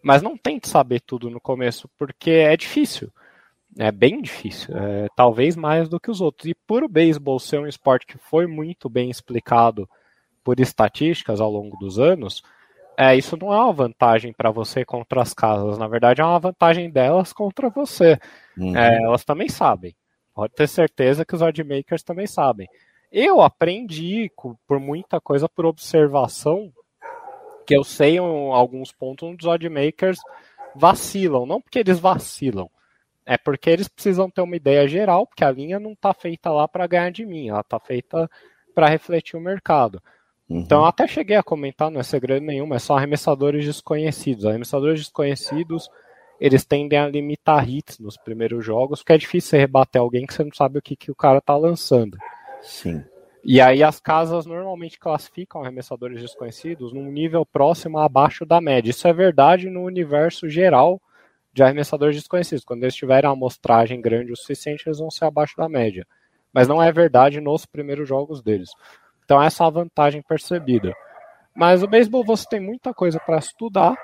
Mas 0.02 0.24
não 0.24 0.36
tente 0.36 0.68
saber 0.68 1.02
tudo 1.02 1.30
no 1.30 1.40
começo, 1.40 1.88
porque 1.96 2.32
é 2.32 2.58
difícil. 2.58 3.12
É 3.78 3.92
bem 3.92 4.20
difícil, 4.20 4.76
é, 4.76 5.10
talvez 5.16 5.56
mais 5.56 5.88
do 5.88 6.00
que 6.00 6.10
os 6.10 6.20
outros. 6.20 6.50
E 6.50 6.56
por 6.66 6.84
o 6.84 6.90
beisebol 6.90 7.38
ser 7.38 7.60
um 7.60 7.68
esporte 7.68 8.08
que 8.08 8.18
foi 8.18 8.48
muito 8.48 8.90
bem 8.90 9.12
explicado 9.12 9.88
por 10.44 10.60
estatísticas 10.60 11.40
ao 11.40 11.52
longo 11.52 11.78
dos 11.78 12.00
anos, 12.00 12.42
é, 12.98 13.16
isso 13.16 13.38
não 13.38 13.54
é 13.54 13.58
uma 13.58 13.74
vantagem 13.74 14.34
para 14.34 14.50
você 14.50 14.84
contra 14.84 15.22
as 15.22 15.36
casas. 15.36 15.78
Na 15.78 15.88
verdade, 15.88 16.22
é 16.22 16.26
uma 16.26 16.40
vantagem 16.40 16.90
delas 16.90 17.32
contra 17.32 17.70
você. 17.70 18.18
Uhum. 18.58 18.76
É, 18.76 19.04
elas 19.04 19.24
também 19.24 19.50
sabem. 19.50 19.96
Pode 20.34 20.54
ter 20.54 20.68
certeza 20.68 21.26
que 21.26 21.36
os 21.36 21.42
oddmakers 21.42 22.04
também 22.04 22.28
sabem. 22.28 22.68
Eu 23.12 23.42
aprendi 23.42 24.30
por 24.68 24.80
muita 24.80 25.22
coisa 25.22 25.48
por 25.48 25.66
observação 25.66 26.72
que 27.66 27.76
eu 27.76 27.84
sei 27.84 28.20
um, 28.20 28.54
alguns 28.54 28.92
pontos 28.92 29.28
onde 29.28 29.46
os 29.46 29.52
oddmakers 29.52 30.20
vacilam. 30.76 31.46
Não 31.46 31.62
porque 31.62 31.80
eles 31.80 32.00
vacilam, 32.00 32.70
é 33.26 33.38
porque 33.38 33.70
eles 33.70 33.88
precisam 33.88 34.30
ter 34.30 34.42
uma 34.42 34.56
ideia 34.56 34.88
geral, 34.88 35.26
porque 35.26 35.44
a 35.44 35.52
linha 35.52 35.80
não 35.80 35.94
está 35.94 36.14
feita 36.14 36.52
lá 36.52 36.68
para 36.68 36.86
ganhar 36.86 37.12
de 37.12 37.26
mim, 37.26 37.50
ela 37.50 37.62
está 37.62 37.80
feita 37.80 38.30
para 38.74 38.88
refletir 38.88 39.36
o 39.36 39.42
mercado. 39.42 40.02
Uhum. 40.48 40.60
Então 40.60 40.82
eu 40.82 40.86
até 40.86 41.08
cheguei 41.08 41.36
a 41.36 41.44
comentar, 41.44 41.90
não 41.90 42.00
é 42.00 42.04
segredo 42.04 42.46
nenhum, 42.46 42.72
é 42.74 42.80
só 42.80 42.96
arremessadores 42.96 43.66
desconhecidos. 43.66 44.46
Arremessadores 44.46 45.00
desconhecidos 45.00 45.90
eles 46.40 46.66
tendem 46.66 47.00
a 47.00 47.08
limitar 47.08 47.68
hits 47.68 48.00
nos 48.00 48.18
primeiros 48.18 48.64
jogos, 48.64 49.00
porque 49.00 49.14
é 49.14 49.18
difícil 49.18 49.52
você 49.52 49.58
rebater 49.58 50.02
alguém 50.02 50.26
que 50.26 50.34
você 50.34 50.44
não 50.44 50.54
sabe 50.54 50.80
o 50.80 50.82
que, 50.82 50.96
que 50.96 51.12
o 51.12 51.16
cara 51.16 51.40
tá 51.40 51.56
lançando. 51.56 52.18
Sim. 52.62 53.04
E 53.44 53.62
aí 53.62 53.84
as 53.84 54.00
casas 54.00 54.46
normalmente 54.46 54.98
classificam 54.98 55.62
arremessadores 55.62 56.20
desconhecidos 56.20 56.92
num 56.92 57.12
nível 57.12 57.46
próximo 57.46 58.00
abaixo 58.00 58.44
da 58.44 58.60
média. 58.60 58.90
Isso 58.90 59.08
é 59.08 59.14
verdade 59.14 59.70
no 59.70 59.84
universo 59.84 60.50
geral 60.50 61.00
de 61.54 61.62
arremessadores 61.62 62.16
desconhecidos. 62.16 62.66
Quando 62.66 62.84
eles 62.84 62.96
tiverem 62.96 63.30
uma 63.30 63.36
amostragem 63.36 64.02
grande 64.02 64.32
o 64.32 64.36
suficiente, 64.36 64.88
eles 64.88 64.98
vão 64.98 65.12
ser 65.12 65.26
abaixo 65.26 65.56
da 65.56 65.70
média. 65.70 66.08
Mas 66.52 66.68
não 66.68 66.82
é 66.82 66.92
verdade 66.92 67.40
nos 67.40 67.68
primeiros 67.68 68.10
jogos 68.10 68.42
deles. 68.42 68.72
Então 69.24 69.42
essa 69.42 69.64
é 69.64 69.68
a 69.68 69.70
vantagem 69.70 70.24
percebida. 70.24 70.92
Mas 71.56 71.84
o 71.84 71.88
beisebol 71.88 72.26
você 72.26 72.46
tem 72.50 72.60
muita 72.60 72.96
coisa 72.96 73.20
para 73.20 73.38
estudar 73.38 73.96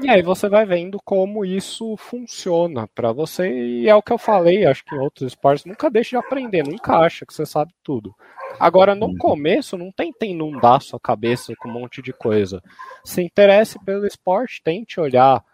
E 0.00 0.08
aí 0.08 0.22
você 0.22 0.48
vai 0.48 0.66
vendo 0.66 0.98
como 1.04 1.44
isso 1.44 1.96
funciona 1.96 2.88
para 2.88 3.12
você 3.12 3.48
e 3.48 3.88
é 3.88 3.94
o 3.94 4.02
que 4.02 4.12
eu 4.12 4.18
falei, 4.18 4.66
acho 4.66 4.84
que 4.84 4.94
em 4.94 4.98
outros 4.98 5.28
esportes, 5.28 5.64
nunca 5.64 5.88
deixe 5.88 6.10
de 6.10 6.16
aprender, 6.16 6.64
nunca 6.64 6.98
acha 6.98 7.24
que 7.24 7.32
você 7.32 7.46
sabe 7.46 7.72
tudo. 7.82 8.14
Agora, 8.58 8.94
no 8.94 9.06
uhum. 9.06 9.16
começo, 9.16 9.78
não 9.78 9.90
tente 9.90 10.26
inundar 10.26 10.80
sua 10.80 10.98
cabeça 11.00 11.54
com 11.56 11.68
um 11.68 11.72
monte 11.72 12.02
de 12.02 12.12
coisa. 12.12 12.62
Se 13.04 13.22
interesse 13.22 13.82
pelo 13.84 14.06
esporte, 14.06 14.60
tente 14.62 15.00
olhar 15.00 15.44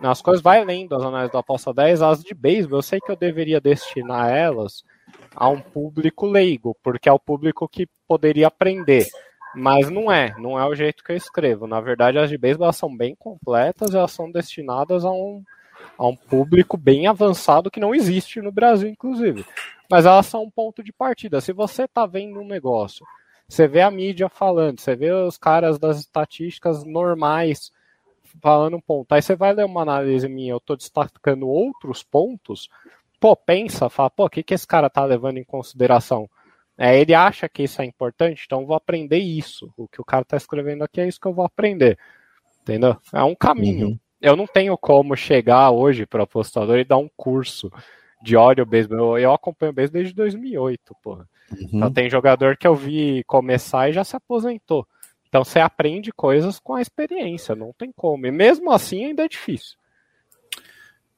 nas 0.00 0.22
coisas, 0.22 0.42
vai 0.42 0.64
lendo 0.64 0.94
as 0.94 1.02
análises 1.02 1.32
do 1.32 1.38
Aposta 1.38 1.72
10, 1.72 2.02
as 2.02 2.22
de 2.22 2.34
beisebol, 2.34 2.78
eu 2.78 2.82
sei 2.82 3.00
que 3.00 3.10
eu 3.10 3.16
deveria 3.16 3.60
destinar 3.60 4.30
elas 4.30 4.84
a 5.34 5.48
um 5.48 5.60
público 5.60 6.26
leigo, 6.26 6.76
porque 6.82 7.08
é 7.08 7.12
o 7.12 7.18
público 7.18 7.68
que 7.68 7.88
poderia 8.06 8.46
aprender. 8.46 9.06
Mas 9.54 9.90
não 9.90 10.10
é, 10.12 10.34
não 10.38 10.58
é 10.58 10.66
o 10.66 10.74
jeito 10.74 11.02
que 11.02 11.12
eu 11.12 11.16
escrevo. 11.16 11.66
Na 11.66 11.80
verdade, 11.80 12.18
as 12.18 12.28
de 12.28 12.38
beisebol 12.38 12.72
são 12.72 12.94
bem 12.94 13.14
completas, 13.14 13.94
elas 13.94 14.12
são 14.12 14.30
destinadas 14.30 15.04
a 15.04 15.10
um, 15.10 15.42
a 15.98 16.06
um 16.06 16.14
público 16.14 16.76
bem 16.76 17.06
avançado 17.06 17.70
que 17.70 17.80
não 17.80 17.94
existe 17.94 18.40
no 18.40 18.52
Brasil, 18.52 18.88
inclusive. 18.88 19.44
Mas 19.90 20.04
elas 20.04 20.26
são 20.26 20.44
um 20.44 20.50
ponto 20.50 20.82
de 20.82 20.92
partida. 20.92 21.40
Se 21.40 21.52
você 21.52 21.84
está 21.84 22.04
vendo 22.06 22.40
um 22.40 22.46
negócio, 22.46 23.06
você 23.48 23.66
vê 23.66 23.80
a 23.80 23.90
mídia 23.90 24.28
falando, 24.28 24.78
você 24.78 24.94
vê 24.94 25.10
os 25.10 25.38
caras 25.38 25.78
das 25.78 25.98
estatísticas 25.98 26.84
normais 26.84 27.72
falando 28.42 28.76
um 28.76 28.80
ponto. 28.80 29.12
Aí 29.12 29.22
você 29.22 29.34
vai 29.34 29.54
ler 29.54 29.64
uma 29.64 29.82
análise 29.82 30.28
minha, 30.28 30.52
eu 30.52 30.58
estou 30.58 30.76
destacando 30.76 31.48
outros 31.48 32.02
pontos, 32.02 32.68
pô, 33.18 33.34
pensa, 33.34 33.88
fala, 33.88 34.10
pô, 34.10 34.26
o 34.26 34.30
que, 34.30 34.42
que 34.42 34.54
esse 34.54 34.66
cara 34.66 34.90
tá 34.90 35.04
levando 35.04 35.38
em 35.38 35.44
consideração? 35.44 36.28
É, 36.78 37.00
ele 37.00 37.12
acha 37.12 37.48
que 37.48 37.64
isso 37.64 37.82
é 37.82 37.84
importante, 37.84 38.44
então 38.46 38.60
eu 38.60 38.66
vou 38.66 38.76
aprender 38.76 39.18
isso. 39.18 39.68
O 39.76 39.88
que 39.88 40.00
o 40.00 40.04
cara 40.04 40.24
tá 40.24 40.36
escrevendo 40.36 40.84
aqui 40.84 41.00
é 41.00 41.08
isso 41.08 41.20
que 41.20 41.26
eu 41.26 41.34
vou 41.34 41.44
aprender. 41.44 41.98
Entendeu? 42.62 42.96
É 43.12 43.22
um 43.24 43.34
caminho. 43.34 43.88
Uhum. 43.88 43.98
Eu 44.20 44.36
não 44.36 44.46
tenho 44.46 44.78
como 44.78 45.16
chegar 45.16 45.70
hoje 45.72 46.06
para 46.06 46.22
apostador 46.22 46.78
e 46.78 46.84
dar 46.84 46.98
um 46.98 47.10
curso 47.16 47.70
de 48.22 48.36
óleo 48.36 48.64
beisebol. 48.64 49.18
Eu 49.18 49.32
acompanho 49.32 49.72
o 49.72 49.74
beisebol 49.74 50.02
desde 50.02 50.14
2008, 50.14 50.94
porra. 51.02 51.28
Uhum. 51.50 51.68
Então 51.72 51.92
tem 51.92 52.08
jogador 52.08 52.56
que 52.56 52.66
eu 52.66 52.76
vi 52.76 53.24
começar 53.24 53.88
e 53.88 53.92
já 53.92 54.04
se 54.04 54.14
aposentou. 54.14 54.86
Então 55.28 55.44
você 55.44 55.58
aprende 55.58 56.12
coisas 56.12 56.60
com 56.60 56.74
a 56.74 56.80
experiência, 56.80 57.56
não 57.56 57.72
tem 57.72 57.90
como. 57.90 58.24
E 58.26 58.30
mesmo 58.30 58.70
assim 58.70 59.04
ainda 59.04 59.24
é 59.24 59.28
difícil. 59.28 59.76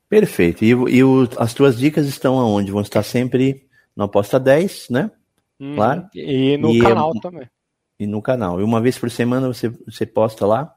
Perfeito. 0.09 0.65
E, 0.65 0.71
e 0.71 1.05
o, 1.05 1.29
as 1.37 1.53
tuas 1.53 1.79
dicas 1.79 2.07
estão 2.07 2.39
aonde? 2.39 2.73
Vão 2.73 2.81
estar 2.81 3.03
sempre 3.03 3.69
no 3.95 4.05
Aposta 4.05 4.41
10, 4.41 4.89
né? 4.89 5.11
Hum, 5.61 5.75
claro. 5.75 6.09
E 6.15 6.57
no 6.57 6.71
e, 6.71 6.81
canal 6.81 7.13
também. 7.21 7.49
E 7.99 8.07
no 8.07 8.23
canal. 8.23 8.61
E 8.61 8.65
uma 8.65 8.81
vez 8.81 8.99
por 8.99 9.11
semana 9.11 9.47
você, 9.47 9.69
você 9.69 10.07
posta 10.07 10.47
lá, 10.47 10.75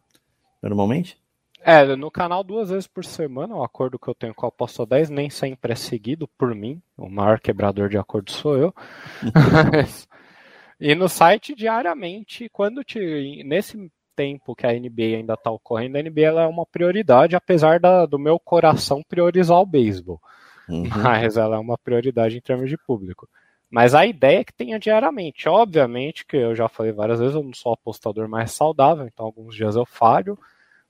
normalmente? 0.62 1.17
É, 1.65 1.96
no 1.96 2.12
canal 2.12 2.43
duas 2.43 2.69
vezes 2.69 2.88
por 2.88 3.06
semana, 3.06 3.56
o 3.56 3.63
acordo 3.63 3.98
que 3.98 4.10
eu 4.10 4.13
tenho 4.13 4.34
com 4.34 4.46
a 4.46 4.50
Aposta 4.50 4.86
10 4.86 5.10
nem 5.10 5.30
sempre 5.30 5.72
é 5.72 5.76
seguido 5.76 6.28
por 6.38 6.54
mim. 6.54 6.82
O 6.98 7.08
maior 7.08 7.39
quebrador 7.39 7.88
de 7.88 7.98
acordo 7.98 8.32
sou 8.32 8.58
eu. 8.58 8.76
e 10.78 10.93
no 10.93 11.08
site 11.08 11.56
diariamente, 11.56 12.50
quando 12.50 12.84
te, 12.84 13.41
nesse 13.46 13.89
tempo 14.13 14.54
que 14.54 14.67
a 14.67 14.74
NBA 14.74 15.17
ainda 15.17 15.36
está 15.36 15.50
ocorrendo, 15.50 15.98
a 15.98 16.04
NBA 16.04 16.41
é 16.41 16.48
uma 16.48 16.65
prioridade, 16.65 17.34
apesar 17.34 17.80
da, 17.80 18.06
do 18.06 18.19
meu 18.19 18.38
coração 18.38 19.02
priorizar 19.08 19.58
o 19.58 19.65
beisebol. 19.65 20.19
Uhum. 20.67 20.84
Mas 21.02 21.38
ela 21.38 21.56
é 21.56 21.60
uma 21.60 21.78
prioridade 21.78 22.36
em 22.36 22.41
termos 22.41 22.69
de 22.69 22.78
público. 22.78 23.26
Mas 23.73 23.95
a 23.95 24.05
ideia 24.05 24.41
é 24.41 24.43
que 24.43 24.53
tenha 24.53 24.77
diariamente. 24.77 25.49
Obviamente, 25.49 26.27
que 26.27 26.38
eu 26.38 26.55
já 26.55 26.69
falei 26.69 26.91
várias 26.91 27.17
vezes, 27.17 27.33
eu 27.33 27.41
não 27.41 27.55
sou 27.55 27.73
apostador 27.73 28.29
mais 28.29 28.51
saudável, 28.51 29.07
então 29.07 29.25
alguns 29.25 29.55
dias 29.55 29.75
eu 29.75 29.83
falho. 29.83 30.38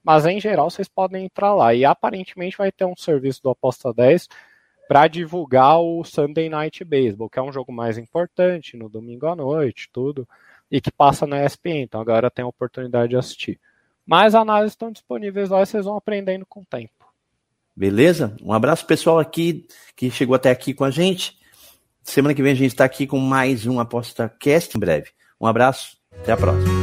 Mas 0.04 0.26
em 0.26 0.38
geral 0.38 0.70
vocês 0.70 0.90
podem 0.90 1.24
entrar 1.24 1.54
lá. 1.56 1.74
E 1.74 1.86
aparentemente 1.86 2.58
vai 2.58 2.74
ter 2.74 2.84
um 2.84 2.94
serviço 2.94 3.42
do 3.42 3.50
Aposta 3.50 3.94
10 3.94 4.28
para 4.86 5.08
divulgar 5.08 5.80
o 5.80 6.04
Sunday 6.04 6.50
Night 6.50 6.84
Baseball, 6.84 7.30
que 7.30 7.40
é 7.40 7.42
um 7.42 7.54
jogo 7.54 7.72
mais 7.72 7.98
importante 7.98 8.76
no 8.76 8.90
domingo 8.90 9.28
à 9.28 9.36
noite, 9.36 9.90
tudo 9.90 10.28
e 10.70 10.82
que 10.82 10.92
passa 10.92 11.26
na 11.26 11.46
ESPN. 11.46 11.84
Então 11.84 12.02
agora 12.02 12.30
tem 12.30 12.44
a 12.44 12.50
oportunidade 12.50 13.12
de 13.12 13.16
assistir. 13.16 13.58
Mas 14.06 14.36
as 14.36 14.42
análises 14.42 14.74
estão 14.74 14.92
disponíveis 14.92 15.50
lá 15.50 15.62
e 15.62 15.66
vocês 15.66 15.86
vão 15.86 15.96
aprendendo 15.96 16.46
com 16.46 16.60
o 16.60 16.66
tempo. 16.66 17.14
Beleza? 17.74 18.36
Um 18.44 18.52
abraço 18.52 18.86
pessoal 18.86 19.20
aqui 19.20 19.66
que 19.96 20.12
chegou 20.12 20.36
até 20.36 20.52
aqui 20.52 20.74
com 20.74 20.84
a 20.84 20.92
gente. 20.92 21.42
Semana 22.04 22.34
que 22.34 22.44
vem 22.44 22.52
a 22.52 22.56
gente 22.56 22.72
está 22.72 22.84
aqui 22.84 23.08
com 23.08 23.18
mais 23.18 23.66
um 23.66 23.80
Aposta 23.80 24.32
Cast 24.40 24.76
em 24.76 24.80
breve. 24.80 25.08
Um 25.40 25.48
abraço, 25.48 25.98
até 26.20 26.34
a 26.34 26.38
próxima. 26.38 26.74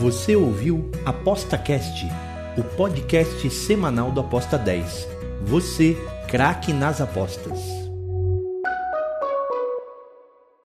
Você 0.00 0.34
ouviu 0.34 0.90
Aposta 1.04 1.58
Cast, 1.58 2.06
o 2.56 2.64
podcast 2.76 3.48
semanal 3.50 4.10
do 4.10 4.20
Aposta 4.20 4.56
10. 4.56 5.06
Você, 5.42 5.96
craque 6.28 6.72
nas 6.72 7.00
apostas. 7.00 7.79